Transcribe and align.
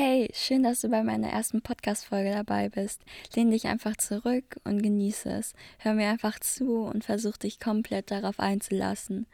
Hey, 0.00 0.30
schön, 0.32 0.62
dass 0.62 0.82
du 0.82 0.88
bei 0.90 1.02
meiner 1.02 1.28
ersten 1.28 1.60
Podcast-Folge 1.60 2.30
dabei 2.30 2.68
bist. 2.68 3.02
Lehn 3.34 3.50
dich 3.50 3.66
einfach 3.66 3.96
zurück 3.96 4.56
und 4.62 4.80
genieße 4.80 5.28
es. 5.28 5.54
Hör 5.78 5.92
mir 5.92 6.08
einfach 6.08 6.38
zu 6.38 6.82
und 6.84 7.02
versuch 7.02 7.36
dich 7.36 7.58
komplett 7.58 8.12
darauf 8.12 8.38
einzulassen. 8.38 9.26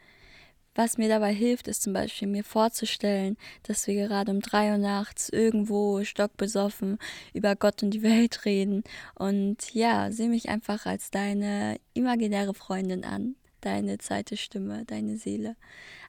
Was 0.73 0.97
mir 0.97 1.07
dabei 1.07 1.31
hilft, 1.35 1.67
ist 1.67 1.83
zum 1.83 1.93
Beispiel 1.93 2.27
mir 2.27 2.43
vorzustellen, 2.43 3.37
dass 3.61 3.85
wir 3.85 3.93
gerade 3.93 4.31
um 4.31 4.39
drei 4.39 4.71
Uhr 4.71 4.79
nachts 4.79 5.29
irgendwo 5.29 6.03
stockbesoffen 6.03 6.97
über 7.35 7.55
Gott 7.55 7.83
und 7.83 7.91
die 7.91 8.01
Welt 8.01 8.45
reden. 8.45 8.83
Und 9.13 9.71
ja, 9.75 10.11
sieh 10.11 10.29
mich 10.29 10.49
einfach 10.49 10.87
als 10.87 11.11
deine 11.11 11.77
imaginäre 11.93 12.55
Freundin 12.55 13.05
an 13.05 13.35
deine 13.65 13.97
zweite 13.97 14.37
Stimme, 14.37 14.85
deine 14.85 15.17
Seele. 15.17 15.55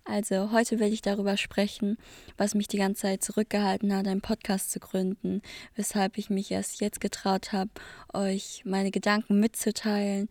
Also 0.05 0.53
heute 0.53 0.79
will 0.79 0.93
ich 0.93 1.03
darüber 1.03 1.37
sprechen, 1.37 1.99
was 2.37 2.55
mich 2.55 2.69
die 2.69 2.79
ganze 2.79 3.03
Zeit 3.03 3.25
zurückgehalten 3.25 3.95
hat, 3.95 4.07
einen 4.07 4.21
Podcast 4.21 4.71
zu 4.71 4.79
gründen, 4.79 5.43
weshalb 5.75 6.19
ich 6.19 6.31
mich 6.31 6.51
erst 6.51 6.81
jetzt 6.81 7.01
getraut 7.01 7.53
habe, 7.53 7.71
euch 8.13 8.63
meine 8.65 8.91
Gedanken 8.91 9.41
mitzuteilen 9.41 10.29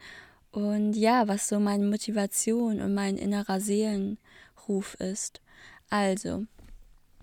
und 0.52 0.94
ja, 0.94 1.27
was 1.27 1.50
so 1.50 1.59
meine 1.59 1.86
Motivation 1.86 2.80
und 2.80 2.94
mein 2.94 3.17
innerer 3.17 3.59
Seelenruf 3.59 4.95
ist. 5.00 5.42
Also, 5.89 6.45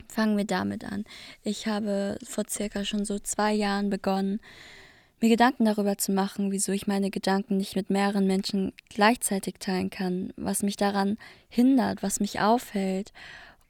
fangen 0.08 0.36
wir 0.36 0.44
damit 0.44 0.84
an. 0.84 1.04
Ich 1.42 1.66
habe 1.66 2.18
vor 2.22 2.44
circa 2.48 2.84
schon 2.84 3.06
so 3.06 3.18
zwei 3.18 3.54
Jahren 3.54 3.88
begonnen, 3.88 4.40
mir 5.22 5.28
Gedanken 5.28 5.64
darüber 5.64 5.96
zu 5.96 6.12
machen, 6.12 6.50
wieso 6.50 6.72
ich 6.72 6.86
meine 6.86 7.10
Gedanken 7.10 7.56
nicht 7.56 7.76
mit 7.76 7.90
mehreren 7.90 8.26
Menschen 8.26 8.72
gleichzeitig 8.88 9.54
teilen 9.60 9.88
kann, 9.88 10.32
was 10.36 10.62
mich 10.62 10.76
daran 10.76 11.16
hindert, 11.48 12.02
was 12.02 12.20
mich 12.20 12.40
aufhält. 12.40 13.12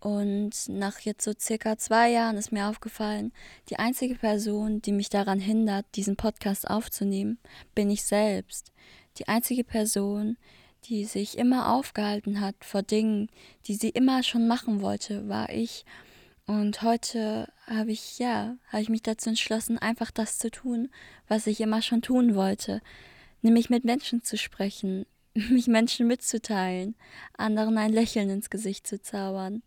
Und 0.01 0.69
nach 0.69 0.99
jetzt 1.01 1.25
so 1.25 1.33
circa 1.39 1.77
zwei 1.77 2.11
Jahren 2.11 2.37
ist 2.37 2.51
mir 2.51 2.69
aufgefallen, 2.69 3.33
die 3.69 3.79
einzige 3.79 4.17
Person, 4.17 4.83
die 4.83 4.93
mich 4.93 5.11
daran 5.11 5.39
hindert, 5.39 5.87
diesen 5.95 6.17
Podcast 6.17 6.69
aufzunehmen, 6.69 7.39
bin 7.75 7.91
ich 7.91 8.03
selbst. 8.03 8.73
Die 9.19 9.29
einzige 9.29 9.63
Person, 9.63 10.39
die 10.87 11.05
sich 11.05 11.39
immer 11.39 11.73
aufgehalten 11.73 12.41
hat 12.41 12.57
vor 12.61 12.83
Dingen, 12.83 13.29
die 13.67 13.75
sie 13.75 13.91
immer 13.91 14.23
schon 14.23 14.49
machen 14.49 14.81
wollte, 14.81 15.29
war 15.29 15.51
ich. 15.51 15.85
Und 16.47 16.83
heute 16.83 17.53
habe 17.67 17.93
ich, 17.93 18.19
ja, 18.19 18.57
habe 18.69 18.83
ich 18.83 18.89
mich 18.89 19.03
dazu 19.03 19.29
entschlossen, 19.29 19.79
einfach 19.79 20.11
das 20.11 20.39
zu 20.39 20.51
tun, 20.51 20.91
was 21.29 21.47
ich 21.47 21.61
immer 21.61 21.83
schon 21.83 22.03
tun 22.03 22.35
wollte. 22.35 22.83
Nämlich 23.43 23.71
mit 23.71 23.85
Menschen 23.85 24.23
zu 24.23 24.37
sprechen, 24.37 25.07
mich 25.35 25.69
Menschen 25.69 26.07
mitzuteilen, 26.07 26.95
anderen 27.37 27.79
ein 27.79 27.93
Lächeln 27.93 28.31
ins 28.31 28.51
Gesicht 28.51 28.87
zu 28.87 29.01
zaubern. 29.01 29.63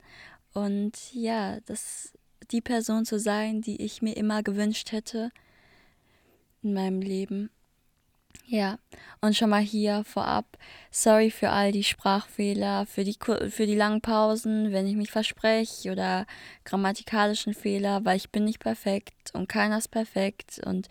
Und 0.53 1.13
ja, 1.13 1.59
das 1.61 2.13
die 2.51 2.61
Person 2.61 3.05
zu 3.05 3.19
sein, 3.19 3.61
die 3.61 3.81
ich 3.81 4.01
mir 4.01 4.15
immer 4.15 4.43
gewünscht 4.43 4.91
hätte 4.91 5.31
in 6.61 6.73
meinem 6.73 7.01
Leben. 7.01 7.49
Ja, 8.47 8.77
und 9.21 9.35
schon 9.35 9.49
mal 9.49 9.61
hier 9.61 10.03
vorab, 10.03 10.57
sorry 10.91 11.31
für 11.31 11.49
all 11.49 11.71
die 11.71 11.83
Sprachfehler, 11.83 12.85
für 12.85 13.03
die, 13.03 13.17
für 13.49 13.65
die 13.65 13.75
langen 13.75 14.01
Pausen, 14.01 14.71
wenn 14.71 14.87
ich 14.87 14.95
mich 14.95 15.11
verspreche 15.11 15.91
oder 15.91 16.25
grammatikalischen 16.63 17.53
Fehler, 17.53 18.05
weil 18.05 18.17
ich 18.17 18.29
bin 18.29 18.45
nicht 18.45 18.59
perfekt 18.59 19.31
und 19.33 19.49
keiner 19.49 19.77
ist 19.77 19.89
perfekt. 19.89 20.61
Und 20.63 20.89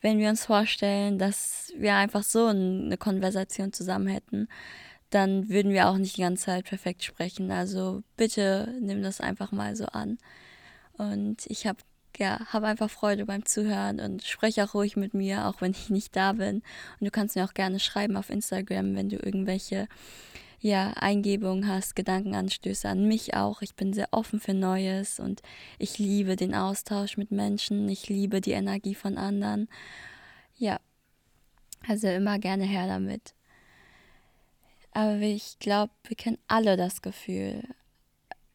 wenn 0.00 0.18
wir 0.18 0.28
uns 0.28 0.44
vorstellen, 0.44 1.18
dass 1.18 1.72
wir 1.76 1.94
einfach 1.94 2.22
so 2.22 2.46
eine 2.46 2.96
Konversation 2.96 3.72
zusammen 3.72 4.08
hätten, 4.08 4.48
dann 5.10 5.48
würden 5.48 5.72
wir 5.72 5.88
auch 5.88 5.98
nicht 5.98 6.16
die 6.16 6.22
ganze 6.22 6.46
Zeit 6.46 6.64
perfekt 6.64 7.04
sprechen. 7.04 7.50
Also 7.50 8.02
bitte 8.16 8.74
nimm 8.80 9.02
das 9.02 9.20
einfach 9.20 9.52
mal 9.52 9.76
so 9.76 9.86
an. 9.86 10.18
Und 10.98 11.46
ich 11.46 11.66
habe 11.66 11.78
ja, 12.18 12.40
habe 12.52 12.66
einfach 12.66 12.90
Freude 12.90 13.26
beim 13.26 13.44
Zuhören 13.44 14.00
und 14.00 14.24
spreche 14.24 14.64
auch 14.64 14.74
ruhig 14.74 14.96
mit 14.96 15.14
mir, 15.14 15.46
auch 15.46 15.60
wenn 15.60 15.72
ich 15.72 15.90
nicht 15.90 16.16
da 16.16 16.32
bin. 16.32 16.62
Und 17.00 17.04
du 17.04 17.10
kannst 17.10 17.36
mir 17.36 17.44
auch 17.44 17.54
gerne 17.54 17.80
schreiben 17.80 18.16
auf 18.16 18.30
Instagram, 18.30 18.96
wenn 18.96 19.08
du 19.08 19.16
irgendwelche 19.16 19.88
ja, 20.60 20.92
Eingebungen 20.96 21.68
hast, 21.68 21.96
Gedankenanstöße 21.96 22.88
an 22.88 23.06
mich 23.06 23.34
auch. 23.34 23.62
Ich 23.62 23.74
bin 23.74 23.92
sehr 23.92 24.08
offen 24.10 24.40
für 24.40 24.54
Neues 24.54 25.20
und 25.20 25.42
ich 25.78 25.98
liebe 25.98 26.36
den 26.36 26.54
Austausch 26.54 27.16
mit 27.16 27.30
Menschen. 27.30 27.88
Ich 27.88 28.08
liebe 28.08 28.40
die 28.40 28.52
Energie 28.52 28.94
von 28.94 29.18
anderen. 29.18 29.68
Ja, 30.56 30.80
also 31.86 32.08
immer 32.08 32.38
gerne 32.38 32.64
her 32.64 32.86
damit. 32.86 33.34
Aber 34.92 35.20
ich 35.20 35.58
glaube, 35.58 35.92
wir 36.04 36.16
kennen 36.16 36.38
alle 36.48 36.76
das 36.76 37.02
Gefühl, 37.02 37.62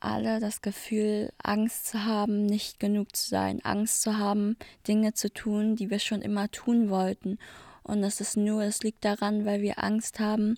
alle 0.02 0.40
das 0.40 0.62
Gefühl, 0.62 1.32
Angst 1.42 1.88
zu 1.88 2.06
haben, 2.06 2.46
nicht 2.46 2.80
genug 2.80 3.16
zu 3.16 3.30
sein, 3.30 3.64
Angst 3.64 4.02
zu 4.02 4.18
haben, 4.18 4.58
Dinge 4.88 5.14
zu 5.14 5.32
tun, 5.32 5.76
die 5.76 5.90
wir 5.90 6.00
schon 6.00 6.22
immer 6.22 6.50
tun 6.52 6.90
wollten. 6.90 7.38
Und 7.84 8.02
das 8.02 8.22
ist 8.22 8.38
nur, 8.38 8.64
es 8.64 8.84
liegt 8.84 9.06
daran, 9.06 9.46
weil 9.46 9.62
wir 9.62 9.84
Angst 9.84 10.20
haben 10.20 10.58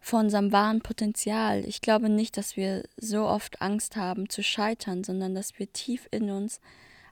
vor 0.00 0.20
unserem 0.20 0.52
wahren 0.52 0.82
Potenzial. 0.82 1.64
Ich 1.66 1.80
glaube 1.80 2.08
nicht, 2.08 2.36
dass 2.36 2.56
wir 2.56 2.84
so 2.96 3.26
oft 3.26 3.60
Angst 3.60 3.96
haben 3.96 4.28
zu 4.28 4.42
scheitern, 4.42 5.02
sondern 5.02 5.34
dass 5.34 5.58
wir 5.58 5.72
tief 5.72 6.06
in 6.10 6.30
uns 6.30 6.60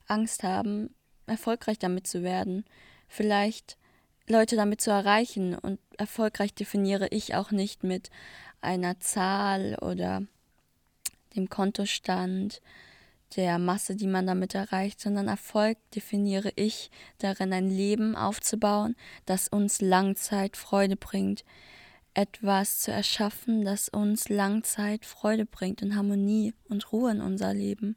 Angst 0.06 0.42
haben, 0.42 0.94
erfolgreich 1.26 1.78
damit 1.78 2.06
zu 2.06 2.22
werden. 2.22 2.64
Vielleicht 3.08 3.76
Leute 4.28 4.56
damit 4.56 4.80
zu 4.80 4.90
erreichen. 4.90 5.54
Und 5.56 5.80
erfolgreich 5.98 6.54
definiere 6.54 7.08
ich 7.08 7.34
auch 7.34 7.50
nicht 7.50 7.82
mit 7.82 8.10
einer 8.60 9.00
Zahl 9.00 9.76
oder 9.80 10.22
dem 11.36 11.48
Kontostand, 11.48 12.60
der 13.36 13.58
Masse, 13.58 13.96
die 13.96 14.06
man 14.06 14.26
damit 14.26 14.54
erreicht, 14.54 15.00
sondern 15.00 15.28
Erfolg 15.28 15.78
definiere 15.94 16.52
ich 16.56 16.90
darin, 17.18 17.52
ein 17.52 17.68
Leben 17.68 18.14
aufzubauen, 18.16 18.94
das 19.26 19.48
uns 19.48 19.80
Langzeit 19.80 20.56
Freude 20.56 20.96
bringt, 20.96 21.44
etwas 22.14 22.80
zu 22.80 22.92
erschaffen, 22.92 23.64
das 23.64 23.88
uns 23.88 24.28
Langzeit 24.28 25.04
Freude 25.04 25.46
bringt 25.46 25.82
und 25.82 25.96
Harmonie 25.96 26.54
und 26.68 26.92
Ruhe 26.92 27.10
in 27.10 27.20
unser 27.20 27.52
Leben. 27.52 27.96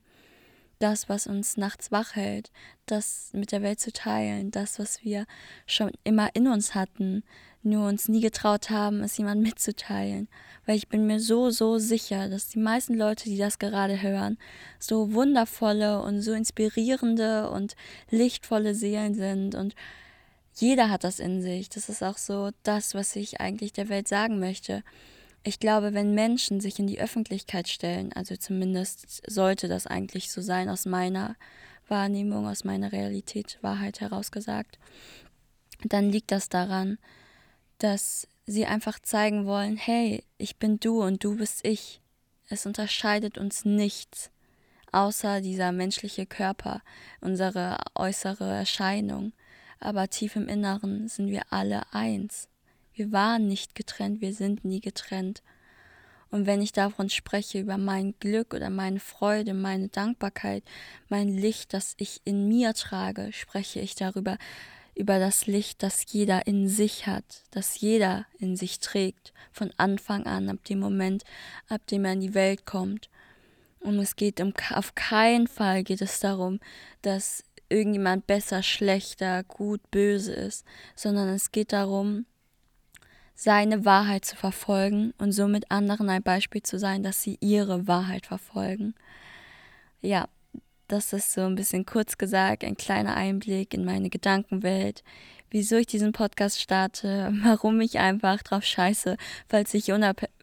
Das, 0.79 1.09
was 1.09 1.27
uns 1.27 1.57
nachts 1.57 1.91
wach 1.91 2.15
hält, 2.15 2.51
das 2.85 3.31
mit 3.33 3.51
der 3.51 3.61
Welt 3.61 3.79
zu 3.79 3.91
teilen, 3.91 4.51
das, 4.51 4.79
was 4.79 5.03
wir 5.03 5.25
schon 5.65 5.91
immer 6.03 6.35
in 6.35 6.47
uns 6.47 6.75
hatten, 6.75 7.23
nur 7.67 7.87
uns 7.87 8.07
nie 8.07 8.21
getraut 8.21 8.69
haben, 8.69 9.01
es 9.01 9.17
jemand 9.17 9.41
mitzuteilen. 9.41 10.27
Weil 10.65 10.77
ich 10.77 10.87
bin 10.87 11.07
mir 11.07 11.19
so, 11.19 11.49
so 11.49 11.77
sicher, 11.77 12.29
dass 12.29 12.49
die 12.49 12.59
meisten 12.59 12.95
Leute, 12.95 13.25
die 13.25 13.37
das 13.37 13.59
gerade 13.59 14.01
hören, 14.01 14.37
so 14.79 15.13
wundervolle 15.13 16.01
und 16.01 16.21
so 16.21 16.33
inspirierende 16.33 17.49
und 17.49 17.75
lichtvolle 18.09 18.75
Seelen 18.75 19.13
sind 19.13 19.55
und 19.55 19.75
jeder 20.59 20.89
hat 20.89 21.03
das 21.03 21.19
in 21.19 21.41
sich. 21.41 21.69
Das 21.69 21.87
ist 21.87 22.03
auch 22.03 22.17
so 22.17 22.49
das, 22.63 22.95
was 22.95 23.15
ich 23.15 23.39
eigentlich 23.39 23.73
der 23.73 23.89
Welt 23.89 24.07
sagen 24.07 24.39
möchte. 24.39 24.83
Ich 25.43 25.59
glaube, 25.59 25.93
wenn 25.93 26.15
Menschen 26.15 26.59
sich 26.59 26.79
in 26.79 26.87
die 26.87 26.99
Öffentlichkeit 26.99 27.67
stellen, 27.67 28.11
also 28.13 28.35
zumindest 28.35 29.21
sollte 29.29 29.67
das 29.67 29.87
eigentlich 29.87 30.31
so 30.31 30.41
sein 30.41 30.67
aus 30.67 30.85
meiner 30.85 31.35
Wahrnehmung, 31.87 32.47
aus 32.47 32.63
meiner 32.63 32.91
Realität, 32.91 33.59
Wahrheit 33.61 34.01
herausgesagt, 34.01 34.79
dann 35.83 36.09
liegt 36.09 36.31
das 36.31 36.49
daran, 36.49 36.97
dass 37.77 38.27
sie 38.45 38.65
einfach 38.65 38.99
zeigen 38.99 39.45
wollen, 39.45 39.77
hey, 39.77 40.23
ich 40.37 40.57
bin 40.57 40.79
du 40.79 41.01
und 41.01 41.23
du 41.23 41.37
bist 41.37 41.65
ich. 41.65 42.01
Es 42.49 42.65
unterscheidet 42.65 43.37
uns 43.37 43.65
nichts, 43.65 44.31
außer 44.91 45.41
dieser 45.41 45.71
menschliche 45.71 46.25
Körper, 46.25 46.81
unsere 47.19 47.77
äußere 47.93 48.49
Erscheinung. 48.49 49.33
Aber 49.79 50.07
tief 50.07 50.35
im 50.35 50.47
Inneren 50.47 51.07
sind 51.07 51.29
wir 51.29 51.43
alle 51.51 51.93
eins. 51.93 52.47
Wir 52.93 53.11
waren 53.11 53.47
nicht 53.47 53.75
getrennt, 53.75 54.21
wir 54.21 54.33
sind 54.33 54.65
nie 54.65 54.79
getrennt. 54.79 55.43
Und 56.29 56.45
wenn 56.45 56.61
ich 56.61 56.71
davon 56.71 57.09
spreche, 57.09 57.59
über 57.59 57.77
mein 57.77 58.15
Glück 58.19 58.53
oder 58.53 58.69
meine 58.69 58.99
Freude, 58.99 59.53
meine 59.53 59.87
Dankbarkeit, 59.87 60.63
mein 61.09 61.29
Licht, 61.29 61.73
das 61.73 61.93
ich 61.97 62.21
in 62.25 62.47
mir 62.47 62.73
trage, 62.73 63.31
spreche 63.33 63.79
ich 63.79 63.95
darüber, 63.95 64.37
über 64.97 65.19
das 65.19 65.45
Licht, 65.45 65.83
das 65.83 66.05
jeder 66.11 66.47
in 66.47 66.67
sich 66.67 67.07
hat, 67.07 67.43
das 67.51 67.79
jeder 67.79 68.25
in 68.39 68.55
sich 68.55 68.79
trägt, 68.79 69.33
von 69.51 69.71
Anfang 69.77 70.25
an, 70.25 70.49
ab 70.49 70.63
dem 70.65 70.79
Moment, 70.79 71.23
ab 71.69 71.85
dem 71.87 72.05
er 72.05 72.13
in 72.13 72.21
die 72.21 72.33
Welt 72.33 72.65
kommt. 72.65 73.09
Und 73.79 73.99
es 73.99 74.15
geht 74.15 74.41
um, 74.41 74.53
auf 74.71 74.95
keinen 74.95 75.47
Fall 75.47 75.83
geht 75.83 76.01
es 76.01 76.19
darum, 76.19 76.59
dass 77.03 77.43
irgendjemand 77.69 78.27
besser, 78.27 78.63
schlechter, 78.63 79.43
gut, 79.43 79.81
böse 79.91 80.33
ist, 80.33 80.65
sondern 80.95 81.29
es 81.29 81.51
geht 81.51 81.73
darum, 81.73 82.25
seine 83.35 83.85
Wahrheit 83.85 84.25
zu 84.25 84.35
verfolgen 84.35 85.13
und 85.19 85.31
somit 85.31 85.69
anderen 85.69 86.09
ein 86.09 86.23
Beispiel 86.23 86.63
zu 86.63 86.79
sein, 86.79 87.03
dass 87.03 87.21
sie 87.21 87.37
ihre 87.39 87.87
Wahrheit 87.87 88.25
verfolgen. 88.25 88.95
Ja, 90.01 90.27
das 90.87 91.11
ist 91.13 91.33
so 91.33 91.41
ein 91.41 91.55
bisschen 91.55 91.85
kurz 91.85 92.17
gesagt 92.17 92.63
ein 92.63 92.77
kleiner 92.77 93.15
Einblick 93.15 93.73
in 93.73 93.83
meine 93.83 94.09
Gedankenwelt, 94.09 95.03
wieso 95.49 95.75
ich 95.77 95.87
diesen 95.87 96.11
Podcast 96.11 96.61
starte, 96.61 97.31
warum 97.43 97.79
ich 97.81 97.99
einfach 97.99 98.41
drauf 98.41 98.63
scheiße, 98.63 99.17
falls 99.47 99.73
ich 99.73 99.91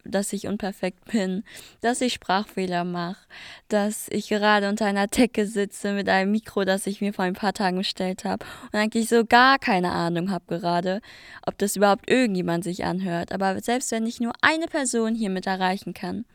dass 0.03 0.33
ich 0.33 0.47
unperfekt 0.47 1.05
bin, 1.05 1.43
dass 1.81 2.01
ich 2.01 2.13
Sprachfehler 2.13 2.83
mache, 2.83 3.25
dass 3.69 4.07
ich 4.09 4.29
gerade 4.29 4.69
unter 4.69 4.85
einer 4.85 5.07
Decke 5.07 5.47
sitze 5.47 5.93
mit 5.93 6.09
einem 6.09 6.31
Mikro, 6.31 6.63
das 6.63 6.85
ich 6.85 7.01
mir 7.01 7.13
vor 7.13 7.25
ein 7.25 7.33
paar 7.33 7.53
Tagen 7.53 7.77
bestellt 7.77 8.23
habe 8.23 8.45
und 8.71 8.79
eigentlich 8.79 9.09
so 9.09 9.25
gar 9.25 9.57
keine 9.57 9.91
Ahnung 9.91 10.29
habe 10.29 10.59
gerade, 10.59 11.01
ob 11.45 11.57
das 11.57 11.75
überhaupt 11.75 12.09
irgendjemand 12.09 12.63
sich 12.63 12.85
anhört. 12.85 13.31
Aber 13.31 13.59
selbst 13.61 13.91
wenn 13.91 14.05
ich 14.05 14.19
nur 14.19 14.33
eine 14.41 14.67
Person 14.67 15.15
hiermit 15.15 15.47
erreichen 15.47 15.95
kann 15.95 16.25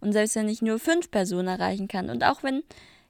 und 0.00 0.12
selbst 0.12 0.36
wenn 0.36 0.50
ich 0.50 0.60
nur 0.60 0.78
fünf 0.78 1.10
Personen 1.10 1.48
erreichen 1.48 1.88
kann 1.88 2.10
und 2.10 2.24
auch 2.24 2.42
wenn, 2.42 2.62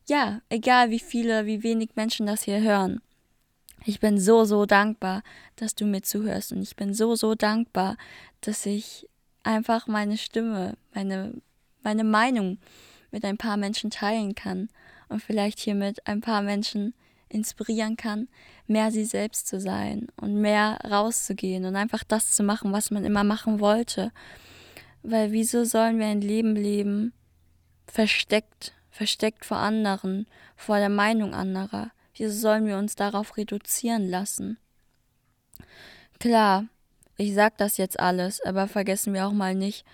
ja, 0.06 0.40
egal 0.48 0.90
wie 0.90 0.98
viele, 0.98 1.46
wie 1.46 1.62
wenig 1.62 1.90
Menschen 1.94 2.26
das 2.26 2.42
hier 2.42 2.60
hören, 2.60 3.00
ich 3.86 4.00
bin 4.00 4.18
so, 4.18 4.44
so 4.44 4.64
dankbar, 4.64 5.22
dass 5.56 5.74
du 5.74 5.84
mir 5.84 6.02
zuhörst 6.02 6.52
und 6.52 6.62
ich 6.62 6.74
bin 6.74 6.94
so, 6.94 7.14
so 7.16 7.34
dankbar, 7.34 7.96
dass 8.40 8.64
ich 8.64 9.08
einfach 9.42 9.86
meine 9.86 10.16
Stimme, 10.16 10.76
meine, 10.94 11.34
meine 11.82 12.04
Meinung 12.04 12.58
mit 13.10 13.24
ein 13.24 13.36
paar 13.36 13.56
Menschen 13.56 13.90
teilen 13.90 14.34
kann 14.34 14.68
und 15.08 15.22
vielleicht 15.22 15.58
hiermit 15.60 16.06
ein 16.06 16.22
paar 16.22 16.42
Menschen 16.42 16.94
inspirieren 17.28 17.96
kann, 17.96 18.28
mehr 18.66 18.90
sie 18.90 19.04
selbst 19.04 19.48
zu 19.48 19.60
sein 19.60 20.08
und 20.16 20.40
mehr 20.40 20.78
rauszugehen 20.88 21.64
und 21.64 21.76
einfach 21.76 22.04
das 22.04 22.32
zu 22.32 22.42
machen, 22.42 22.72
was 22.72 22.90
man 22.90 23.04
immer 23.04 23.24
machen 23.24 23.60
wollte. 23.60 24.12
Weil 25.02 25.32
wieso 25.32 25.64
sollen 25.64 25.98
wir 25.98 26.06
ein 26.06 26.22
Leben 26.22 26.56
leben, 26.56 27.12
versteckt, 27.86 28.72
versteckt 28.94 29.44
vor 29.44 29.56
anderen, 29.56 30.26
vor 30.56 30.78
der 30.78 30.88
Meinung 30.88 31.34
anderer? 31.34 31.90
Wieso 32.16 32.32
sollen 32.32 32.66
wir 32.66 32.78
uns 32.78 32.94
darauf 32.94 33.36
reduzieren 33.36 34.08
lassen? 34.08 34.56
Klar, 36.20 36.66
ich 37.16 37.34
sag 37.34 37.58
das 37.58 37.76
jetzt 37.76 37.98
alles, 37.98 38.40
aber 38.40 38.68
vergessen 38.68 39.12
wir 39.12 39.26
auch 39.26 39.32
mal 39.32 39.56
nicht, 39.56 39.84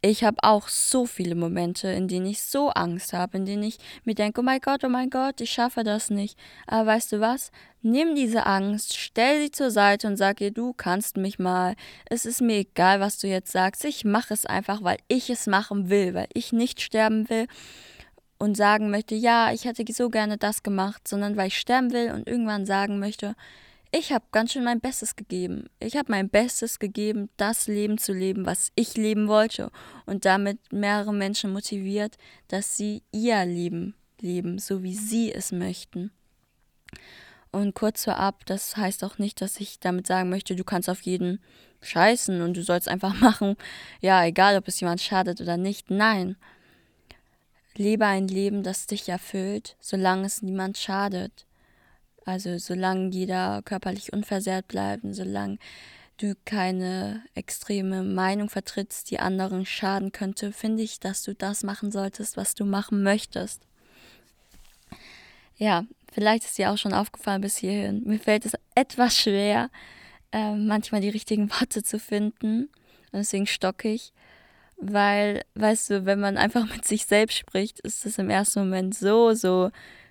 ich 0.00 0.22
habe 0.22 0.36
auch 0.42 0.68
so 0.68 1.06
viele 1.06 1.34
Momente, 1.34 1.88
in 1.88 2.06
denen 2.06 2.26
ich 2.26 2.42
so 2.42 2.70
Angst 2.70 3.12
habe, 3.12 3.36
in 3.36 3.46
denen 3.46 3.64
ich 3.64 3.78
mir 4.04 4.14
denke, 4.14 4.40
oh 4.40 4.44
mein 4.44 4.60
Gott, 4.60 4.84
oh 4.84 4.88
mein 4.88 5.10
Gott, 5.10 5.40
ich 5.40 5.50
schaffe 5.50 5.82
das 5.82 6.08
nicht. 6.08 6.38
Aber 6.68 6.86
weißt 6.86 7.12
du 7.12 7.20
was? 7.20 7.50
Nimm 7.82 8.14
diese 8.14 8.46
Angst, 8.46 8.96
stell 8.96 9.40
sie 9.40 9.50
zur 9.50 9.72
Seite 9.72 10.06
und 10.06 10.16
sag 10.16 10.40
ihr, 10.40 10.52
du 10.52 10.72
kannst 10.72 11.16
mich 11.16 11.40
mal. 11.40 11.74
Es 12.08 12.26
ist 12.26 12.40
mir 12.40 12.58
egal, 12.58 13.00
was 13.00 13.18
du 13.18 13.26
jetzt 13.26 13.50
sagst. 13.50 13.84
Ich 13.84 14.04
mache 14.04 14.34
es 14.34 14.46
einfach, 14.46 14.84
weil 14.84 14.98
ich 15.08 15.30
es 15.30 15.48
machen 15.48 15.90
will, 15.90 16.14
weil 16.14 16.28
ich 16.32 16.52
nicht 16.52 16.80
sterben 16.80 17.28
will 17.28 17.48
und 18.38 18.56
sagen 18.56 18.90
möchte, 18.90 19.14
ja, 19.14 19.52
ich 19.52 19.64
hätte 19.64 19.84
so 19.92 20.10
gerne 20.10 20.38
das 20.38 20.62
gemacht, 20.62 21.08
sondern 21.08 21.36
weil 21.36 21.48
ich 21.48 21.58
sterben 21.58 21.92
will 21.92 22.12
und 22.12 22.28
irgendwann 22.28 22.66
sagen 22.66 22.98
möchte, 22.98 23.34
ich 23.90 24.12
habe 24.12 24.24
ganz 24.32 24.52
schön 24.52 24.64
mein 24.64 24.80
Bestes 24.80 25.16
gegeben. 25.16 25.70
Ich 25.80 25.96
habe 25.96 26.12
mein 26.12 26.28
Bestes 26.28 26.78
gegeben, 26.78 27.30
das 27.38 27.66
Leben 27.68 27.96
zu 27.96 28.12
leben, 28.12 28.44
was 28.44 28.70
ich 28.74 28.96
leben 28.96 29.28
wollte 29.28 29.70
und 30.04 30.24
damit 30.26 30.58
mehrere 30.72 31.14
Menschen 31.14 31.52
motiviert, 31.52 32.16
dass 32.48 32.76
sie 32.76 33.02
ihr 33.12 33.44
Leben 33.46 33.94
leben, 34.20 34.58
so 34.58 34.82
wie 34.82 34.94
sie 34.94 35.32
es 35.32 35.52
möchten. 35.52 36.10
Und 37.50 37.74
kurz 37.74 38.04
vorab, 38.04 38.44
das 38.44 38.76
heißt 38.76 39.04
auch 39.04 39.18
nicht, 39.18 39.40
dass 39.40 39.58
ich 39.58 39.80
damit 39.80 40.06
sagen 40.06 40.28
möchte, 40.28 40.54
du 40.54 40.64
kannst 40.64 40.90
auf 40.90 41.00
jeden 41.02 41.40
scheißen 41.80 42.42
und 42.42 42.56
du 42.56 42.62
sollst 42.62 42.88
einfach 42.88 43.14
machen, 43.20 43.56
ja, 44.00 44.24
egal 44.24 44.56
ob 44.58 44.68
es 44.68 44.80
jemand 44.80 45.00
schadet 45.00 45.40
oder 45.40 45.56
nicht. 45.56 45.90
Nein. 45.90 46.36
Lebe 47.78 48.06
ein 48.06 48.28
Leben, 48.28 48.62
das 48.62 48.86
dich 48.86 49.08
erfüllt, 49.08 49.76
solange 49.80 50.26
es 50.26 50.42
niemand 50.42 50.76
schadet. 50.76 51.46
Also 52.24 52.58
solange 52.58 53.10
jeder 53.10 53.62
körperlich 53.62 54.12
unversehrt 54.12 54.68
bleibt 54.68 55.04
und 55.04 55.14
solange 55.14 55.58
du 56.18 56.34
keine 56.44 57.22
extreme 57.34 58.02
Meinung 58.02 58.50
vertrittst, 58.50 59.10
die 59.10 59.20
anderen 59.20 59.64
schaden 59.64 60.10
könnte, 60.10 60.52
finde 60.52 60.82
ich, 60.82 60.98
dass 60.98 61.22
du 61.22 61.34
das 61.34 61.62
machen 61.62 61.92
solltest, 61.92 62.36
was 62.36 62.54
du 62.54 62.64
machen 62.64 63.02
möchtest. 63.02 63.62
Ja, 65.56 65.84
vielleicht 66.12 66.44
ist 66.44 66.58
dir 66.58 66.72
auch 66.72 66.78
schon 66.78 66.92
aufgefallen 66.92 67.40
bis 67.40 67.56
hierhin. 67.56 68.02
Mir 68.04 68.18
fällt 68.18 68.44
es 68.44 68.54
etwas 68.74 69.16
schwer, 69.16 69.70
äh, 70.32 70.54
manchmal 70.54 71.00
die 71.00 71.08
richtigen 71.08 71.50
Worte 71.50 71.82
zu 71.82 71.98
finden. 71.98 72.64
Und 73.12 73.20
deswegen 73.20 73.46
stocke 73.46 73.88
ich. 73.88 74.12
Weil, 74.80 75.42
weißt 75.54 75.90
du, 75.90 76.06
wenn 76.06 76.20
man 76.20 76.36
einfach 76.36 76.68
mit 76.72 76.84
sich 76.84 77.06
selbst 77.06 77.36
spricht, 77.36 77.80
ist 77.80 78.06
es 78.06 78.18
im 78.18 78.30
ersten 78.30 78.60
Moment 78.60 78.94
so, 78.94 79.34
so 79.34 79.70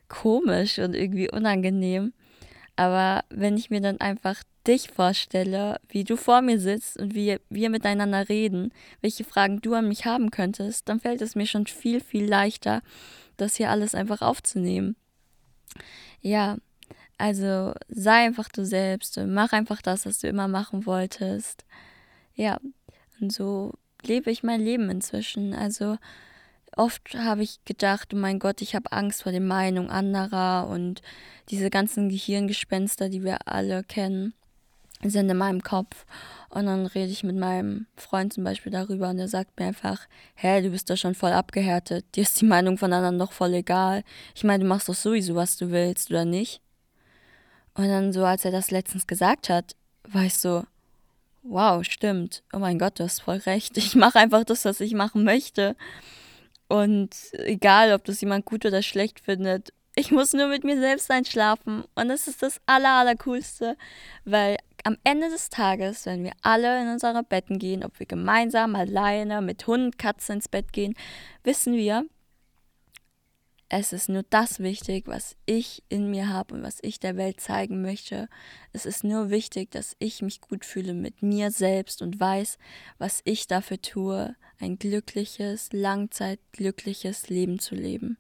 komisch 0.10 0.80
und 0.80 0.94
irgendwie 0.94 1.32
unangenehm. 1.32 2.14
Aber 2.76 3.24
wenn 3.30 3.58
ich 3.58 3.70
mir 3.70 3.82
dann 3.82 4.00
einfach 4.00 4.44
dich 4.68 4.92
vorstelle, 4.92 5.80
wie 5.90 6.04
du 6.04 6.18
vor 6.18 6.42
mir 6.42 6.60
sitzt 6.60 6.98
und 6.98 7.16
wie 7.16 7.38
wir 7.50 7.70
miteinander 7.70 8.30
reden, 8.30 8.72
welche 9.02 9.24
Fragen 9.24 9.62
du 9.62 9.74
an 9.74 9.88
mich 9.88 10.06
haben 10.06 10.30
könntest, 10.30 10.88
dann 10.90 11.00
fällt 11.00 11.22
es 11.22 11.36
mir 11.36 11.48
schon 11.48 11.66
viel, 11.66 12.02
viel 12.02 12.26
leichter, 12.26 12.82
das 13.38 13.56
hier 13.56 13.72
alles 13.72 13.96
einfach 13.96 14.22
aufzunehmen. 14.22 14.96
Ja, 16.22 16.58
also 17.18 17.74
sei 17.88 18.26
einfach 18.26 18.50
du 18.50 18.66
selbst 18.66 19.18
und 19.18 19.34
mach 19.34 19.54
einfach 19.54 19.82
das, 19.82 20.06
was 20.06 20.20
du 20.20 20.28
immer 20.28 20.48
machen 20.48 20.86
wolltest. 20.86 21.66
Ja, 22.36 22.60
und 23.20 23.32
so 23.32 23.74
lebe 24.08 24.32
ich 24.32 24.44
mein 24.44 24.62
Leben 24.62 24.90
inzwischen. 24.90 25.54
Also 25.54 25.98
Oft 26.78 27.16
habe 27.16 27.42
ich 27.42 27.66
gedacht, 27.66 28.14
oh 28.14 28.18
mein 28.18 28.38
Gott, 28.38 28.62
ich 28.62 28.76
habe 28.76 28.92
Angst 28.92 29.24
vor 29.24 29.32
den 29.32 29.48
Meinungen 29.48 29.90
anderer 29.90 30.68
und 30.68 31.02
diese 31.50 31.72
ganzen 31.72 32.10
Gehirngespenster, 32.10 33.10
die 33.10 33.24
wir 33.24 33.48
alle 33.48 33.84
kennen, 33.84 34.36
sind 35.02 35.28
in 35.28 35.38
meinem 35.38 35.64
Kopf. 35.64 36.06
Und 36.50 36.68
dann 36.68 36.86
rede 36.86 37.12
ich 37.12 37.24
mit 37.24 37.36
meinem 37.36 37.88
Freund 37.96 38.32
zum 38.32 38.44
Beispiel 38.44 38.72
darüber 38.72 39.10
und 39.10 39.18
er 39.18 39.28
sagt 39.28 39.60
mir 39.60 39.66
einfach, 39.66 40.08
hä, 40.36 40.62
du 40.62 40.70
bist 40.70 40.88
doch 40.90 40.98
schon 40.98 41.16
voll 41.16 41.32
abgehärtet, 41.32 42.06
dir 42.16 42.22
ist 42.22 42.40
die 42.40 42.46
Meinung 42.46 42.78
von 42.78 42.94
anderen 42.94 43.18
doch 43.18 43.32
voll 43.32 43.56
egal. 43.56 44.04
Ich 44.36 44.44
meine, 44.44 44.64
du 44.64 44.70
machst 44.70 44.88
doch 44.88 44.96
sowieso, 44.96 45.34
was 45.34 45.58
du 45.58 45.72
willst, 45.72 46.12
oder 46.12 46.26
nicht? 46.26 46.62
Und 47.74 47.88
dann 47.88 48.14
so, 48.14 48.24
als 48.24 48.46
er 48.46 48.52
das 48.52 48.70
letztens 48.70 49.08
gesagt 49.08 49.50
hat, 49.50 49.76
war 50.08 50.24
ich 50.24 50.36
so, 50.36 50.64
wow, 51.48 51.84
stimmt, 51.84 52.44
oh 52.54 52.60
mein 52.60 52.80
Gott, 52.80 53.00
du 53.00 53.04
hast 53.04 53.22
voll 53.22 53.38
recht, 53.38 53.78
ich 53.78 53.96
mache 53.96 54.20
einfach 54.20 54.44
das, 54.44 54.66
was 54.66 54.80
ich 54.80 54.94
machen 54.94 55.24
möchte. 55.24 55.76
Und 56.68 57.16
egal, 57.32 57.94
ob 57.94 58.04
das 58.06 58.20
jemand 58.22 58.46
gut 58.46 58.66
oder 58.66 58.82
schlecht 58.82 59.20
findet, 59.22 59.74
ich 59.96 60.12
muss 60.12 60.34
nur 60.34 60.48
mit 60.48 60.64
mir 60.64 60.78
selbst 60.78 61.10
einschlafen. 61.10 61.84
Und 61.96 62.10
das 62.10 62.28
ist 62.28 62.44
das 62.44 62.62
Aller, 62.68 62.92
Allercoolste, 62.92 63.78
weil 64.26 64.58
am 64.84 64.98
Ende 65.04 65.30
des 65.30 65.50
Tages, 65.50 66.06
wenn 66.06 66.24
wir 66.24 66.34
alle 66.44 66.82
in 66.82 66.88
unsere 66.90 67.24
Betten 67.24 67.58
gehen, 67.58 67.84
ob 67.84 68.00
wir 68.00 68.06
gemeinsam, 68.06 68.76
alleine, 68.76 69.42
mit 69.42 69.66
Hund, 69.66 69.98
Katze 69.98 70.34
ins 70.34 70.48
Bett 70.48 70.72
gehen, 70.72 70.94
wissen 71.44 71.74
wir, 71.74 72.06
es 73.70 73.92
ist 73.92 74.08
nur 74.08 74.24
das 74.30 74.60
wichtig, 74.60 75.08
was 75.08 75.36
ich 75.46 75.84
in 75.90 76.10
mir 76.10 76.30
habe 76.30 76.56
und 76.56 76.64
was 76.64 76.80
ich 76.82 77.00
der 77.00 77.18
Welt 77.18 77.42
zeigen 77.42 77.82
möchte. 77.82 78.30
Es 78.72 78.86
ist 78.86 79.04
nur 79.04 79.30
wichtig, 79.30 79.72
dass 79.72 79.96
ich 80.00 80.22
mich 80.22 80.40
gut 80.40 80.64
fühle 80.64 80.94
mit 80.94 81.22
mir 81.22 81.52
selbst 81.52 82.02
und 82.02 82.20
weiß, 82.20 82.58
was 82.98 83.22
ich 83.26 83.48
dafür 83.48 83.82
tue, 83.82 84.36
ein 84.60 84.80
glückliches, 84.80 85.70
langzeitglückliches 85.74 87.30
Leben 87.30 87.60
zu 87.60 87.76
leben. 87.76 88.18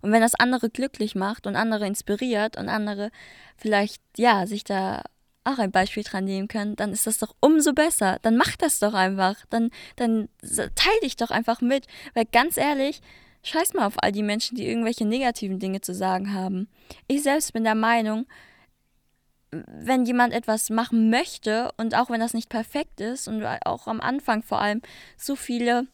Und 0.00 0.10
wenn 0.10 0.20
das 0.20 0.34
andere 0.34 0.68
glücklich 0.68 1.14
macht 1.14 1.46
und 1.46 1.54
andere 1.54 1.86
inspiriert 1.86 2.56
und 2.56 2.68
andere 2.68 3.12
vielleicht, 3.56 4.02
ja, 4.16 4.46
sich 4.48 4.64
da 4.64 5.02
auch 5.44 5.58
ein 5.58 5.70
Beispiel 5.70 6.02
dran 6.02 6.24
nehmen 6.24 6.48
können, 6.48 6.74
dann 6.74 6.92
ist 6.92 7.06
das 7.06 7.18
doch 7.18 7.34
umso 7.40 7.72
besser. 7.72 8.18
Dann 8.22 8.36
mach 8.36 8.56
das 8.56 8.80
doch 8.80 8.94
einfach. 8.94 9.36
Dann, 9.50 9.70
dann 9.96 10.28
teil 10.40 11.00
dich 11.02 11.16
doch 11.16 11.30
einfach 11.30 11.60
mit. 11.60 11.86
Weil 12.14 12.26
ganz 12.26 12.56
ehrlich, 12.56 13.00
Scheiß 13.44 13.74
mal 13.74 13.86
auf 13.86 14.02
all 14.02 14.12
die 14.12 14.22
Menschen, 14.22 14.56
die 14.56 14.66
irgendwelche 14.66 15.04
negativen 15.04 15.58
Dinge 15.58 15.80
zu 15.80 15.94
sagen 15.94 16.32
haben. 16.32 16.68
Ich 17.08 17.22
selbst 17.22 17.52
bin 17.52 17.64
der 17.64 17.74
Meinung, 17.74 18.26
wenn 19.50 20.06
jemand 20.06 20.32
etwas 20.32 20.70
machen 20.70 21.10
möchte 21.10 21.70
und 21.76 21.94
auch 21.94 22.08
wenn 22.08 22.20
das 22.20 22.34
nicht 22.34 22.48
perfekt 22.48 23.00
ist 23.00 23.28
und 23.28 23.44
auch 23.66 23.86
am 23.86 24.00
Anfang 24.00 24.42
vor 24.42 24.60
allem 24.60 24.80
so 25.16 25.36
viele 25.36 25.86